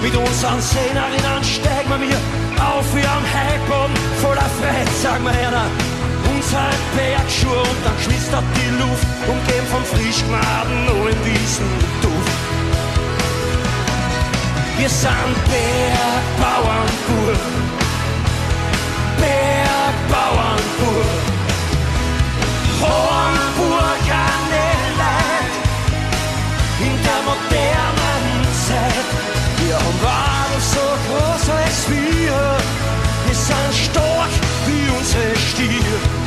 Mit 0.02 0.15
unseren 0.15 0.62
Sängerinnen 0.62 1.43
steigen 1.43 2.02
wir 2.02 2.17
auf 2.63 2.86
wie 2.96 3.06
am 3.06 3.24
Hypon 3.34 3.91
voller 4.22 4.50
Freiheit, 4.60 4.89
sagen 5.02 5.24
wir 5.26 5.32
einer 5.32 5.65
sein 6.51 6.79
Bergschuhe 6.95 7.60
und 7.60 7.81
dann 7.83 7.98
schwitzt 8.00 8.31
er 8.31 8.43
die 8.56 8.71
Luft 8.81 9.08
und 9.27 9.39
gehen 9.48 9.67
vom 9.67 9.83
Frischgnaden 9.83 10.85
nur 10.85 11.10
in 11.10 11.19
diesen 11.23 11.67
Duft. 12.02 12.37
Wir 14.77 14.89
sind 14.89 15.35
Bergbauern 15.52 16.91
pur, 17.06 17.35
Bergbauern 19.19 20.63
pur, 20.77 21.06
Leid 25.02 25.54
in 26.79 26.95
der 27.06 27.21
modernen 27.29 28.41
Zeit. 28.65 29.08
Wir 29.60 29.79
Waren 30.04 30.62
so 30.73 30.85
groß 31.06 31.50
als 31.50 31.89
wir, 31.89 32.58
wir 33.25 33.35
sind 33.35 33.73
stark 33.85 34.29
wie 34.65 34.98
unsere 34.98 35.35
Stier. 35.35 36.27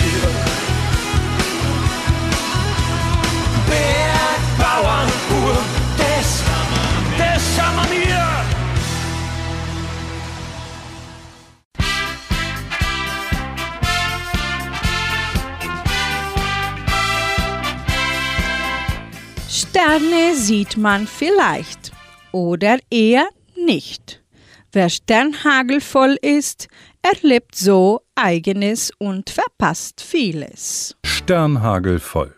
Sterne 19.53 20.33
sieht 20.33 20.77
man 20.77 21.07
vielleicht 21.07 21.91
oder 22.31 22.79
eher 22.89 23.27
nicht. 23.57 24.23
Wer 24.71 24.87
sternhagelvoll 24.87 26.17
ist, 26.21 26.69
erlebt 27.01 27.55
so 27.55 27.99
eigenes 28.15 28.93
und 28.97 29.29
verpasst 29.29 29.99
vieles. 29.99 30.95
Sternhagel 31.03 31.99
voll. 31.99 32.33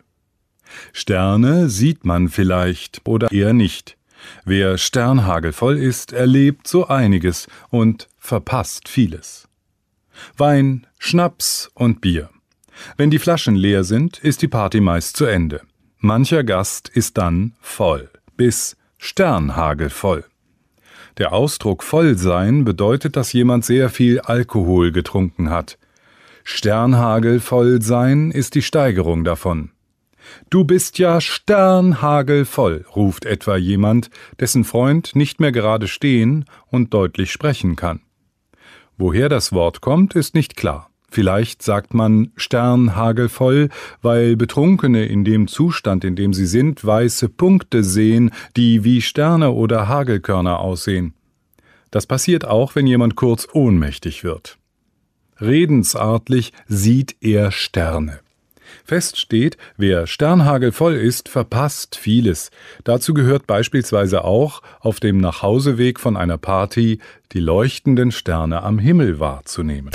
Sterne 0.92 1.70
sieht 1.70 2.04
man 2.04 2.30
vielleicht 2.30 3.02
oder 3.06 3.32
eher 3.32 3.54
nicht. 3.54 3.96
Wer 4.44 4.80
sternhagelvoll 4.80 5.78
ist, 5.78 6.14
erlebt 6.14 6.68
so 6.68 6.88
einiges 6.88 7.46
und 7.70 8.10
verpasst 8.18 8.90
vieles. 8.90 9.48
Wein, 10.36 10.88
Schnaps 10.98 11.70
und 11.76 12.02
Bier. 12.02 12.32
Wenn 12.98 13.12
die 13.12 13.20
Flaschen 13.20 13.56
leer 13.56 13.84
sind, 13.84 14.18
ist 14.18 14.42
die 14.42 14.48
Party 14.48 14.82
meist 14.82 15.16
zu 15.16 15.26
Ende. 15.26 15.62
Mancher 16.06 16.44
Gast 16.44 16.90
ist 16.90 17.18
dann 17.18 17.54
voll, 17.62 18.10
bis 18.36 18.76
sternhagelvoll. 18.98 20.26
Der 21.18 21.32
Ausdruck 21.32 21.82
voll 21.82 22.18
sein 22.18 22.66
bedeutet, 22.66 23.16
dass 23.16 23.32
jemand 23.32 23.64
sehr 23.64 23.88
viel 23.88 24.20
Alkohol 24.20 24.92
getrunken 24.92 25.50
hat. 25.50 25.78
Sternhagelvoll 26.44 27.82
sein 27.82 28.32
ist 28.32 28.56
die 28.56 28.62
Steigerung 28.62 29.24
davon. 29.24 29.72
Du 30.50 30.66
bist 30.66 31.00
ja 31.00 31.22
sternhagelvoll, 31.22 32.86
ruft 32.94 33.24
etwa 33.24 33.56
jemand, 33.56 34.10
dessen 34.42 34.66
Freund 34.66 35.16
nicht 35.16 35.40
mehr 35.40 35.54
gerade 35.54 35.88
stehen 35.88 36.44
und 36.68 36.94
deutlich 36.94 37.32
sprechen 37.32 37.78
kann. 37.78 38.02
Woher 38.98 39.30
das 39.30 39.54
Wort 39.54 39.80
kommt, 39.80 40.16
ist 40.16 40.36
nicht 40.36 40.58
klar. 40.58 40.90
Vielleicht 41.14 41.62
sagt 41.62 41.94
man 41.94 42.32
sternhagelvoll, 42.38 43.70
weil 44.02 44.36
Betrunkene 44.36 45.06
in 45.06 45.24
dem 45.24 45.48
Zustand, 45.48 46.04
in 46.04 46.16
dem 46.16 46.34
sie 46.34 46.48
sind, 46.48 46.84
weiße 46.84 47.30
Punkte 47.30 47.84
sehen, 47.84 48.32
die 48.58 48.84
wie 48.84 49.00
Sterne 49.00 49.52
oder 49.52 49.88
Hagelkörner 49.88 50.58
aussehen. 50.58 51.14
Das 51.92 52.08
passiert 52.08 52.46
auch, 52.46 52.74
wenn 52.74 52.88
jemand 52.88 53.16
kurz 53.16 53.48
ohnmächtig 53.54 54.24
wird. 54.24 54.58
Redensartlich 55.40 56.52
sieht 56.66 57.16
er 57.22 57.52
Sterne. 57.52 58.20
Fest 58.84 59.20
steht, 59.20 59.58
wer 59.78 60.08
sternhagelvoll 60.08 60.96
ist, 60.96 61.30
verpasst 61.30 61.96
vieles. 61.96 62.50
Dazu 62.86 63.14
gehört 63.14 63.46
beispielsweise 63.46 64.24
auch, 64.24 64.64
auf 64.80 65.00
dem 65.00 65.20
Nachhauseweg 65.20 66.00
von 66.00 66.18
einer 66.18 66.40
Party 66.40 66.98
die 67.34 67.40
leuchtenden 67.40 68.12
Sterne 68.12 68.64
am 68.64 68.80
Himmel 68.80 69.20
wahrzunehmen. 69.20 69.92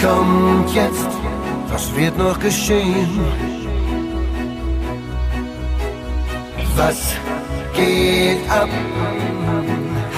Kommt 0.00 0.70
jetzt? 0.74 1.08
Was 1.70 1.94
wird 1.94 2.16
noch 2.18 2.38
geschehen? 2.38 3.20
Was 6.76 7.14
geht 7.74 8.48
ab? 8.50 8.68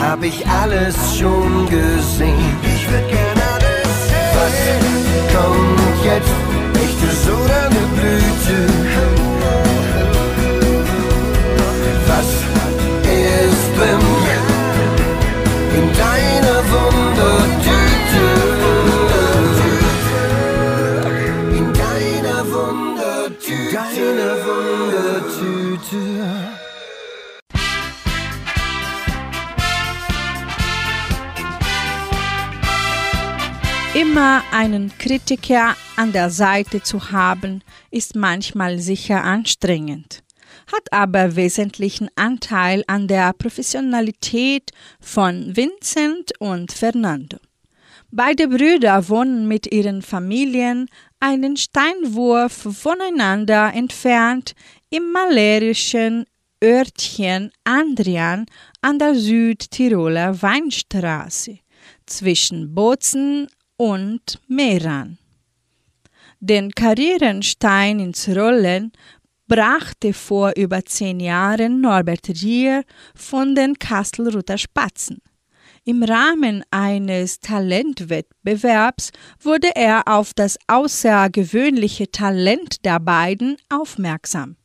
Hab 0.01 0.23
ich 0.23 0.47
alles 0.47 0.97
schon 1.19 1.69
gesehen? 1.69 2.57
Ich 2.63 2.91
würd 2.91 3.09
gerne 3.09 3.43
alles 3.55 3.91
sehen. 4.09 4.35
Was 4.39 5.35
kommt 5.35 6.05
jetzt? 6.05 6.35
Echtes 6.75 7.29
oder 7.29 7.61
eine 7.67 7.85
Blüte? 7.97 8.90
Immer 34.11 34.43
einen 34.51 34.91
Kritiker 34.99 35.77
an 35.95 36.11
der 36.11 36.31
Seite 36.31 36.83
zu 36.83 37.13
haben, 37.13 37.63
ist 37.93 38.17
manchmal 38.17 38.81
sicher 38.81 39.23
anstrengend, 39.23 40.25
hat 40.67 40.93
aber 40.93 41.37
wesentlichen 41.37 42.09
Anteil 42.17 42.83
an 42.89 43.07
der 43.07 43.33
Professionalität 43.33 44.73
von 44.99 45.55
Vincent 45.55 46.33
und 46.41 46.73
Fernando. 46.73 47.37
Beide 48.11 48.49
Brüder 48.49 49.09
wohnen 49.09 49.47
mit 49.47 49.73
ihren 49.73 50.03
Familien 50.03 50.89
einen 51.21 51.57
Steinwurf 51.57 52.67
voneinander 52.77 53.73
entfernt 53.73 54.55
im 54.91 55.13
malerischen 55.13 56.27
Örtchen 56.61 57.53
Andrian 57.63 58.47
an 58.83 58.99
der 58.99 59.15
Südtiroler 59.15 60.43
Weinstraße 60.43 61.61
zwischen 62.07 62.75
Bozen 62.75 63.47
und 63.81 64.39
Meran. 64.47 65.17
Den 66.39 66.71
Karrierenstein 66.71 67.99
ins 67.99 68.29
Rollen 68.29 68.93
brachte 69.49 70.13
vor 70.13 70.53
über 70.55 70.85
zehn 70.85 71.19
Jahren 71.19 71.81
Norbert 71.81 72.29
Rier 72.29 72.85
von 73.15 73.55
den 73.55 73.79
Kastelruther 73.79 74.59
Spatzen. 74.59 75.23
Im 75.87 76.03
Rahmen 76.03 76.63
eines 76.71 77.41
Talentwettbewerbs 77.41 79.13
wurde 79.41 79.75
er 79.75 80.07
auf 80.09 80.35
das 80.35 80.59
außergewöhnliche 80.67 82.11
Talent 82.11 82.85
der 82.85 83.01
beiden 83.01 83.57
aufmerksam. 83.71 84.57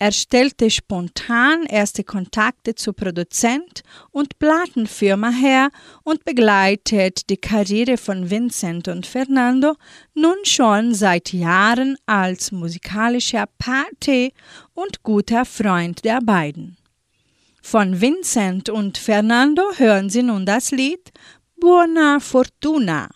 Er 0.00 0.12
stellte 0.12 0.70
spontan 0.70 1.64
erste 1.64 2.04
Kontakte 2.04 2.76
zu 2.76 2.92
Produzent 2.92 3.82
und 4.12 4.38
Plattenfirma 4.38 5.30
her 5.30 5.70
und 6.04 6.24
begleitet 6.24 7.28
die 7.28 7.36
Karriere 7.36 7.96
von 7.96 8.30
Vincent 8.30 8.86
und 8.86 9.06
Fernando 9.06 9.74
nun 10.14 10.36
schon 10.44 10.94
seit 10.94 11.32
Jahren 11.32 11.96
als 12.06 12.52
musikalischer 12.52 13.46
Pate 13.58 14.30
und 14.72 15.02
guter 15.02 15.44
Freund 15.44 16.04
der 16.04 16.20
beiden. 16.20 16.76
Von 17.60 18.00
Vincent 18.00 18.70
und 18.70 18.98
Fernando 18.98 19.62
hören 19.76 20.10
Sie 20.10 20.22
nun 20.22 20.46
das 20.46 20.70
Lied 20.70 21.10
Buona 21.60 22.20
Fortuna. 22.20 23.08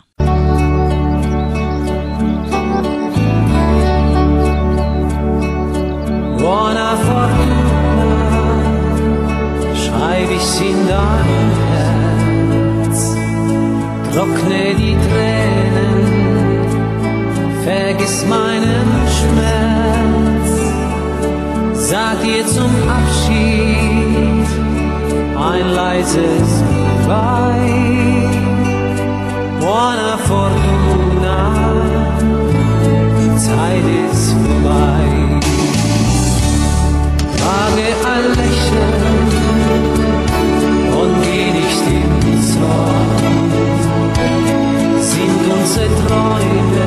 buona 6.43 6.97
fortuna 7.07 7.73
schreibe 9.83 10.33
ich's 10.35 10.61
in 10.61 10.79
dein 10.89 11.51
Herz. 11.71 13.01
Trockne 14.13 14.65
die 14.83 14.97
Tränen, 15.07 16.05
vergiss 17.65 18.27
meinen 18.27 18.89
Schmerz. 19.17 20.51
Sag 21.91 22.17
dir 22.23 22.45
zum 22.47 22.73
Abschied 22.99 24.49
ein 25.51 25.67
leises 25.75 26.49
Goodbye. 26.69 28.29
Buona 29.61 30.17
fortuna, 30.29 31.39
die 33.19 33.33
Zeit 33.37 33.87
ist 34.11 34.33
vorbei 34.33 35.12
fange 37.53 37.89
an 38.15 38.25
lächeln 38.39 39.29
und 41.01 41.13
geh 41.25 41.49
nicht 41.59 41.85
in 41.97 42.43
Zorn. 42.51 43.51
Sind 45.11 45.43
unsere 45.57 45.89
Träume 46.03 46.82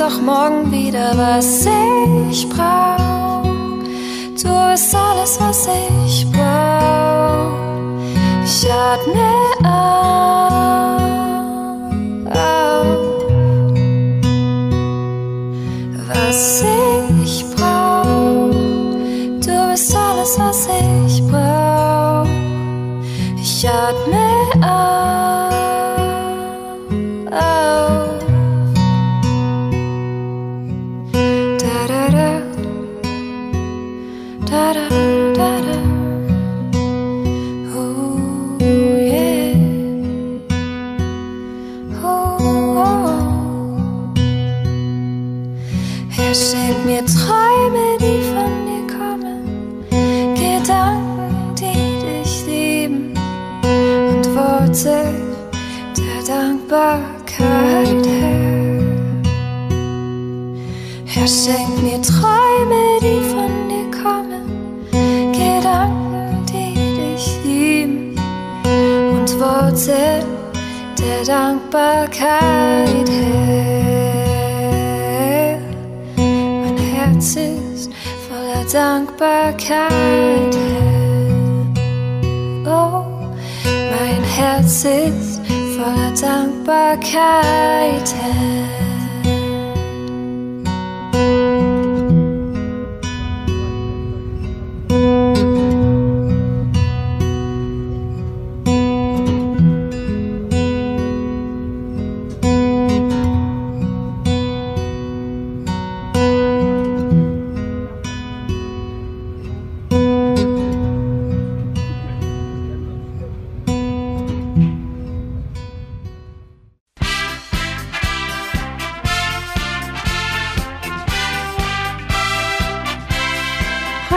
doch 0.00 0.20
morgen 0.22 0.72
wieder, 0.72 1.12
was 1.14 1.66
ich 2.30 2.48
brauch. 2.48 3.42
Du 4.42 4.70
bist 4.70 4.94
alles, 4.94 5.38
was 5.38 5.68
ich 5.98 6.26
brauch. 6.32 7.52
Ich 8.42 8.66
atme 8.72 9.68
auf. 9.68 10.29
back 71.70 72.20
I'd 72.20 73.08
have 73.08 73.50
Mein 76.16 76.76
Herz 76.76 77.36
ist 77.36 77.90
voller 78.28 78.64
Dankbarkeit 78.72 80.56
Oh, 82.66 83.04
mein 83.90 84.22
Herz 84.24 84.84
ist 84.84 85.40
voller 85.76 86.12
Dankbarkeit 86.20 88.14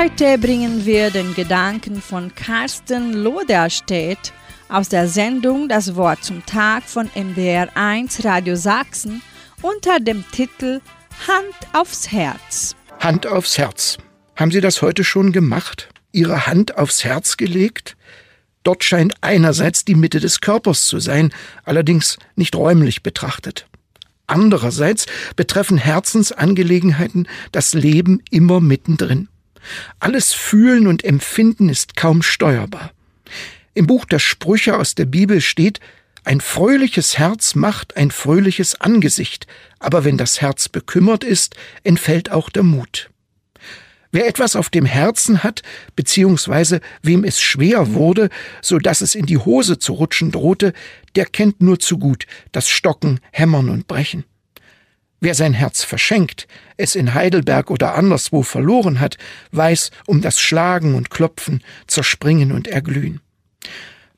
Heute 0.03 0.37
bringen 0.37 0.85
wir 0.85 1.11
den 1.11 1.33
Gedanken 1.33 2.01
von 2.01 2.35
Carsten 2.35 3.13
Loderstedt 3.13 4.33
aus 4.67 4.89
der 4.89 5.07
Sendung 5.07 5.69
Das 5.69 5.95
Wort 5.95 6.25
zum 6.25 6.45
Tag 6.45 6.83
von 6.83 7.07
MDR1 7.11 8.25
Radio 8.25 8.57
Sachsen 8.57 9.21
unter 9.61 10.01
dem 10.01 10.25
Titel 10.33 10.81
Hand 11.25 11.55
aufs 11.71 12.11
Herz. 12.11 12.75
Hand 12.99 13.25
aufs 13.25 13.57
Herz. 13.57 13.97
Haben 14.35 14.51
Sie 14.51 14.59
das 14.59 14.81
heute 14.81 15.05
schon 15.05 15.31
gemacht? 15.31 15.87
Ihre 16.11 16.47
Hand 16.47 16.77
aufs 16.77 17.05
Herz 17.05 17.37
gelegt? 17.37 17.95
Dort 18.63 18.83
scheint 18.83 19.13
einerseits 19.21 19.85
die 19.85 19.95
Mitte 19.95 20.19
des 20.19 20.41
Körpers 20.41 20.85
zu 20.85 20.99
sein, 20.99 21.31
allerdings 21.63 22.17
nicht 22.35 22.57
räumlich 22.57 23.03
betrachtet. 23.03 23.67
Andererseits 24.27 25.05
betreffen 25.37 25.77
Herzensangelegenheiten 25.77 27.29
das 27.53 27.73
Leben 27.73 28.21
immer 28.31 28.59
mittendrin. 28.59 29.29
Alles 29.99 30.33
Fühlen 30.33 30.87
und 30.87 31.03
Empfinden 31.03 31.69
ist 31.69 31.95
kaum 31.95 32.21
steuerbar. 32.21 32.91
Im 33.73 33.87
Buch 33.87 34.05
der 34.05 34.19
Sprüche 34.19 34.77
aus 34.77 34.95
der 34.95 35.05
Bibel 35.05 35.41
steht, 35.41 35.79
ein 36.25 36.39
fröhliches 36.39 37.17
Herz 37.17 37.53
macht 37.55 37.97
ein 37.97 38.09
fröhliches 38.09 38.79
Angesicht, 38.79 39.45
aber 39.79 40.05
wenn 40.05 40.17
das 40.17 40.41
Herz 40.41 40.69
bekümmert 40.69 41.23
ist, 41.23 41.55
entfällt 41.83 42.31
auch 42.31 42.49
der 42.49 42.63
Mut. 42.63 43.09
Wer 44.11 44.27
etwas 44.27 44.55
auf 44.55 44.69
dem 44.69 44.85
Herzen 44.85 45.43
hat, 45.43 45.63
beziehungsweise 45.95 46.81
wem 47.01 47.23
es 47.23 47.41
schwer 47.41 47.93
wurde, 47.93 48.29
so 48.61 48.77
dass 48.77 49.01
es 49.01 49.15
in 49.15 49.25
die 49.25 49.39
Hose 49.39 49.79
zu 49.79 49.93
rutschen 49.93 50.31
drohte, 50.31 50.73
der 51.15 51.25
kennt 51.25 51.61
nur 51.61 51.79
zu 51.79 51.97
gut 51.97 52.27
das 52.51 52.69
Stocken, 52.69 53.19
Hämmern 53.31 53.69
und 53.69 53.87
Brechen. 53.87 54.23
Wer 55.23 55.35
sein 55.35 55.53
Herz 55.53 55.85
verschenkt, 55.85 56.49
es 56.75 56.95
in 56.95 57.13
Heidelberg 57.13 57.71
oder 57.71 57.95
anderswo 57.95 58.43
verloren 58.43 58.99
hat, 58.99 59.17
weiß 59.53 59.91
um 60.05 60.19
das 60.19 60.37
Schlagen 60.37 60.95
und 60.95 61.11
Klopfen, 61.11 61.63
Zerspringen 61.87 62.51
und 62.51 62.67
Erglühen. 62.67 63.21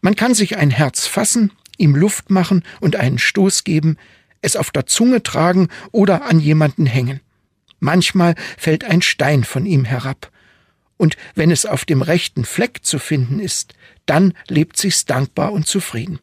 Man 0.02 0.16
kann 0.16 0.34
sich 0.34 0.58
ein 0.58 0.72
Herz 0.72 1.06
fassen, 1.06 1.52
ihm 1.78 1.96
Luft 1.96 2.32
machen 2.32 2.64
und 2.82 2.96
einen 2.96 3.20
Stoß 3.20 3.64
geben, 3.66 3.98
es 4.42 4.56
auf 4.56 4.72
der 4.72 4.88
Zunge 4.88 5.22
tragen 5.22 5.68
oder 5.92 6.26
an 6.26 6.40
jemanden 6.40 6.88
hängen. 6.88 7.20
Manchmal 7.80 8.34
fällt 8.58 8.84
ein 8.84 9.04
Stein 9.04 9.44
von 9.44 9.68
ihm 9.68 9.86
herab. 9.86 10.32
Und 10.98 11.18
wenn 11.36 11.52
es 11.52 11.68
auf 11.68 11.86
dem 11.86 12.02
rechten 12.02 12.46
Fleck 12.46 12.80
zu 12.82 12.98
finden 12.98 13.40
ist, 13.40 13.76
dann 14.08 14.34
lebt 14.48 14.76
sich's 14.78 15.06
dankbar 15.06 15.52
und 15.52 15.68
zufrieden. 15.68 16.18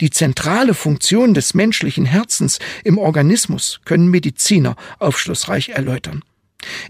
Die 0.00 0.10
zentrale 0.10 0.74
Funktion 0.74 1.34
des 1.34 1.54
menschlichen 1.54 2.06
Herzens 2.06 2.58
im 2.84 2.98
Organismus 2.98 3.80
können 3.84 4.08
Mediziner 4.08 4.76
aufschlussreich 4.98 5.70
erläutern. 5.70 6.22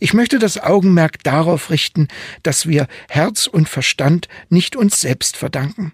Ich 0.00 0.14
möchte 0.14 0.38
das 0.38 0.58
Augenmerk 0.58 1.22
darauf 1.22 1.70
richten, 1.70 2.08
dass 2.42 2.66
wir 2.66 2.86
Herz 3.08 3.46
und 3.46 3.68
Verstand 3.68 4.28
nicht 4.48 4.76
uns 4.76 5.00
selbst 5.00 5.36
verdanken. 5.36 5.92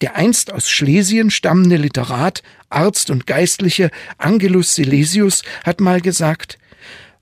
Der 0.00 0.16
einst 0.16 0.52
aus 0.52 0.70
Schlesien 0.70 1.30
stammende 1.30 1.76
Literat, 1.76 2.42
Arzt 2.70 3.10
und 3.10 3.26
Geistliche 3.26 3.90
Angelus 4.16 4.74
Silesius 4.74 5.42
hat 5.64 5.80
mal 5.80 6.00
gesagt, 6.00 6.58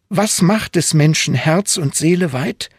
was 0.09 0.43
macht 0.43 0.77
des 0.77 0.95
Menschen 0.95 1.35
Herz 1.35 1.77
und 1.77 1.95
Seele 1.95 2.33
weit? 2.33 2.71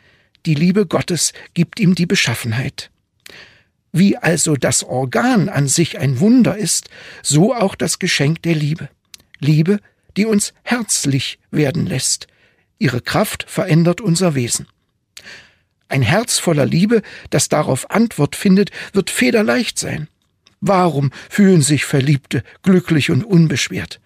Die 0.45 0.55
Liebe 0.55 0.85
Gottes 0.85 1.33
gibt 1.53 1.79
ihm 1.79 1.95
die 1.95 2.05
Beschaffenheit. 2.05 2.91
Wie 3.91 4.17
also 4.17 4.55
das 4.55 4.83
Organ 4.83 5.49
an 5.49 5.67
sich 5.67 5.99
ein 5.99 6.19
Wunder 6.19 6.57
ist, 6.57 6.89
so 7.23 7.55
auch 7.55 7.75
das 7.75 7.99
Geschenk 7.99 8.41
der 8.43 8.55
Liebe. 8.55 8.89
Liebe, 9.39 9.79
die 10.15 10.25
uns 10.25 10.53
herzlich 10.63 11.39
werden 11.51 11.85
lässt. 11.85 12.27
Ihre 12.77 13.01
Kraft 13.01 13.45
verändert 13.47 14.01
unser 14.01 14.35
Wesen. 14.35 14.67
Ein 15.87 16.01
Herz 16.03 16.37
voller 16.37 16.65
Liebe, 16.65 17.01
das 17.31 17.49
darauf 17.49 17.89
Antwort 17.89 18.35
findet, 18.35 18.69
wird 18.93 19.09
federleicht 19.09 19.79
sein. 19.79 20.07
Warum 20.61 21.11
fühlen 21.29 21.61
sich 21.61 21.85
Verliebte 21.85 22.43
glücklich 22.61 23.09
und 23.09 23.23
unbeschwert? 23.23 23.99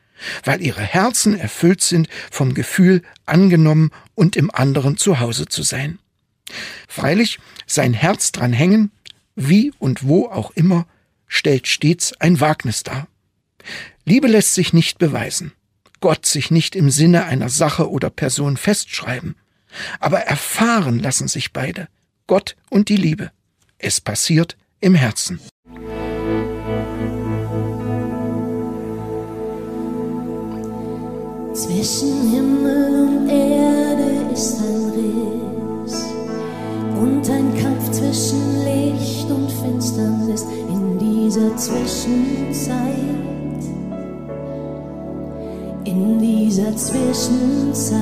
Weil 0.45 0.61
ihre 0.61 0.81
Herzen 0.81 1.37
erfüllt 1.37 1.81
sind 1.81 2.07
vom 2.31 2.53
Gefühl, 2.53 3.01
angenommen 3.25 3.91
und 4.15 4.37
im 4.37 4.49
anderen 4.49 4.95
zu 4.97 5.19
Hause 5.19 5.47
zu 5.47 5.63
sein. 5.63 5.99
Freilich, 6.87 7.39
sein 7.65 7.93
Herz 7.93 8.31
dran 8.31 8.53
hängen, 8.53 8.91
wie 9.35 9.73
und 9.79 10.07
wo 10.07 10.27
auch 10.27 10.51
immer, 10.51 10.85
stellt 11.27 11.67
stets 11.67 12.13
ein 12.19 12.39
Wagnis 12.39 12.83
dar. 12.83 13.07
Liebe 14.05 14.27
lässt 14.27 14.53
sich 14.53 14.73
nicht 14.73 14.99
beweisen, 14.99 15.53
Gott 15.99 16.25
sich 16.25 16.51
nicht 16.51 16.75
im 16.75 16.89
Sinne 16.89 17.25
einer 17.25 17.49
Sache 17.49 17.89
oder 17.89 18.09
Person 18.09 18.57
festschreiben, 18.57 19.35
aber 19.99 20.19
erfahren 20.19 20.99
lassen 20.99 21.27
sich 21.27 21.53
beide, 21.53 21.87
Gott 22.27 22.55
und 22.69 22.89
die 22.89 22.97
Liebe. 22.97 23.31
Es 23.77 24.01
passiert 24.01 24.57
im 24.79 24.95
Herzen. 24.95 25.39
Zwischen 31.53 32.31
Himmel 32.31 33.07
und 33.07 33.29
Erde 33.29 34.33
ist 34.33 34.59
ein 34.59 34.89
Riss 34.91 35.32
und 37.03 37.29
ein 37.29 37.53
Kampf 37.61 37.91
zwischen 37.91 38.63
Licht 38.63 39.29
und 39.29 39.51
Finsternis 39.51 40.45
in 40.69 40.97
dieser 40.97 41.55
Zwischenzeit. 41.57 42.83
In 45.83 46.19
dieser 46.19 46.73
Zwischenzeit. 46.77 47.99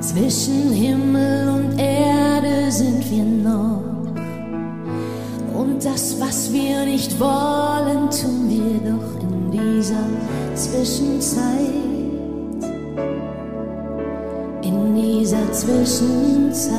Zwischen 0.00 0.72
Himmel 0.72 1.48
und 1.48 1.78
Erde 1.78 2.70
sind 2.70 3.10
wir 3.10 3.24
noch. 3.24 3.82
Und 5.54 5.84
das, 5.84 6.18
was 6.18 6.50
wir 6.50 6.86
nicht 6.86 7.20
wollen, 7.20 8.08
tun 8.10 8.48
wir 8.48 8.90
doch 8.90 9.20
in 9.20 9.50
dieser 9.50 10.06
Zwischenzeit. 10.54 11.84
In 14.64 14.94
dieser 14.96 15.52
Zwischenzeit. 15.52 16.72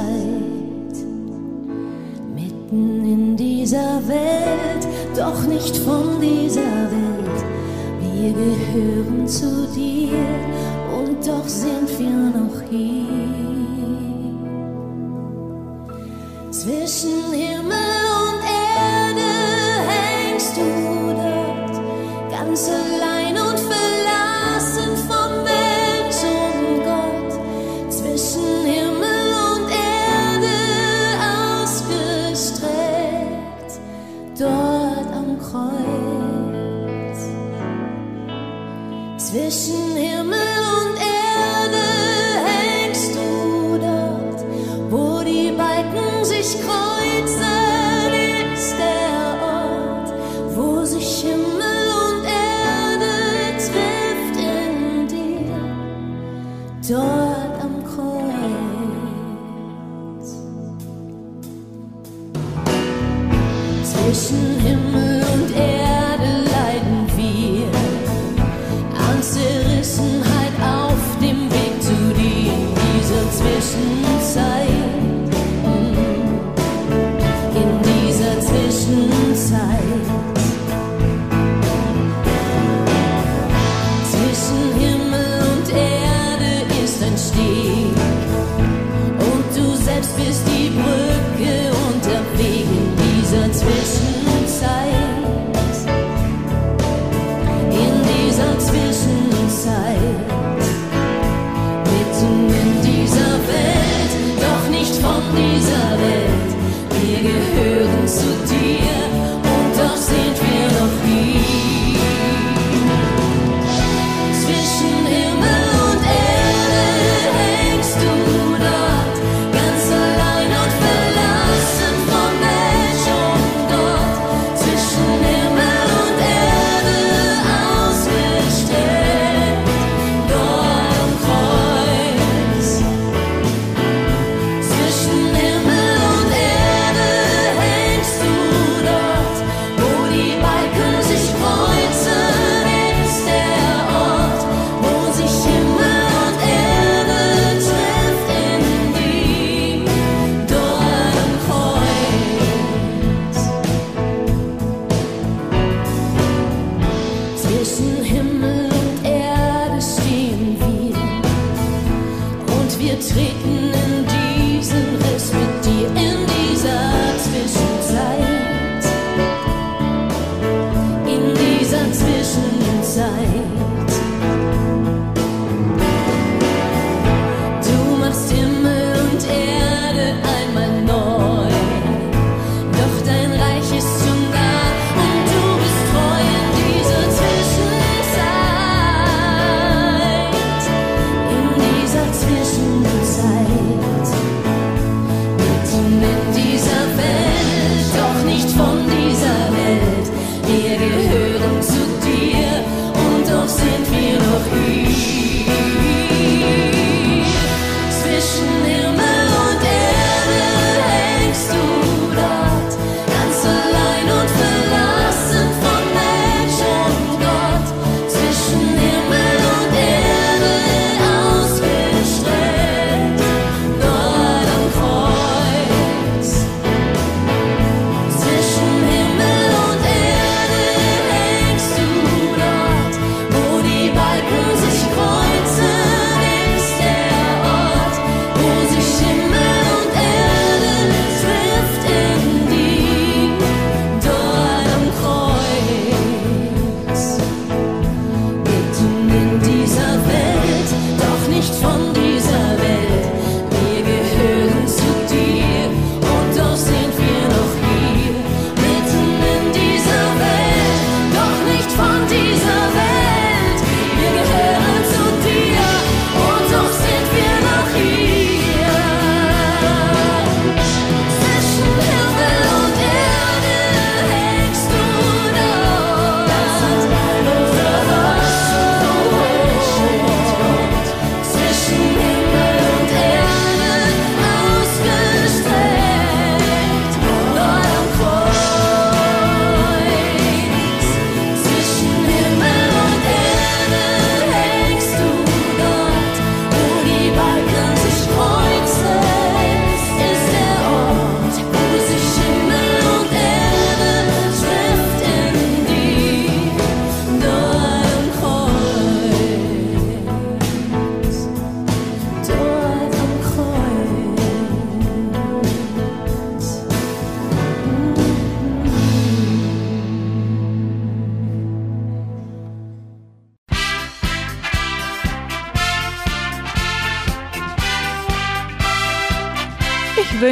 Mitten 2.33 3.05
in 3.05 3.37
dieser 3.37 4.01
Welt, 4.07 4.87
doch 5.15 5.45
nicht 5.45 5.77
von 5.77 6.19
dieser 6.19 6.61
Welt. 6.61 7.45
Wir 8.01 8.33
gehören 8.33 9.27
zu 9.27 9.67
dir 9.75 10.17
und 10.97 11.27
doch 11.27 11.47
sind 11.47 11.87
wir 11.99 12.09
noch 12.09 12.59
hier. 12.71 13.05
Zwischen 16.49 17.31
Himmel 17.31 18.01
und 18.25 18.44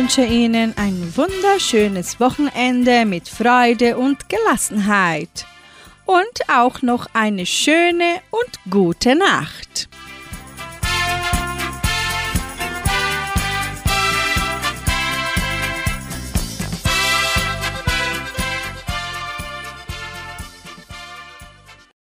wünsche 0.03 0.25
Ihnen 0.25 0.73
ein 0.75 1.13
wunderschönes 1.15 2.19
Wochenende 2.19 3.05
mit 3.05 3.29
Freude 3.29 3.97
und 3.97 4.27
Gelassenheit. 4.27 5.45
Und 6.05 6.49
auch 6.53 6.81
noch 6.81 7.07
eine 7.13 7.45
schöne 7.45 8.19
und 8.29 8.59
gute 8.69 9.15
Nacht. 9.15 9.62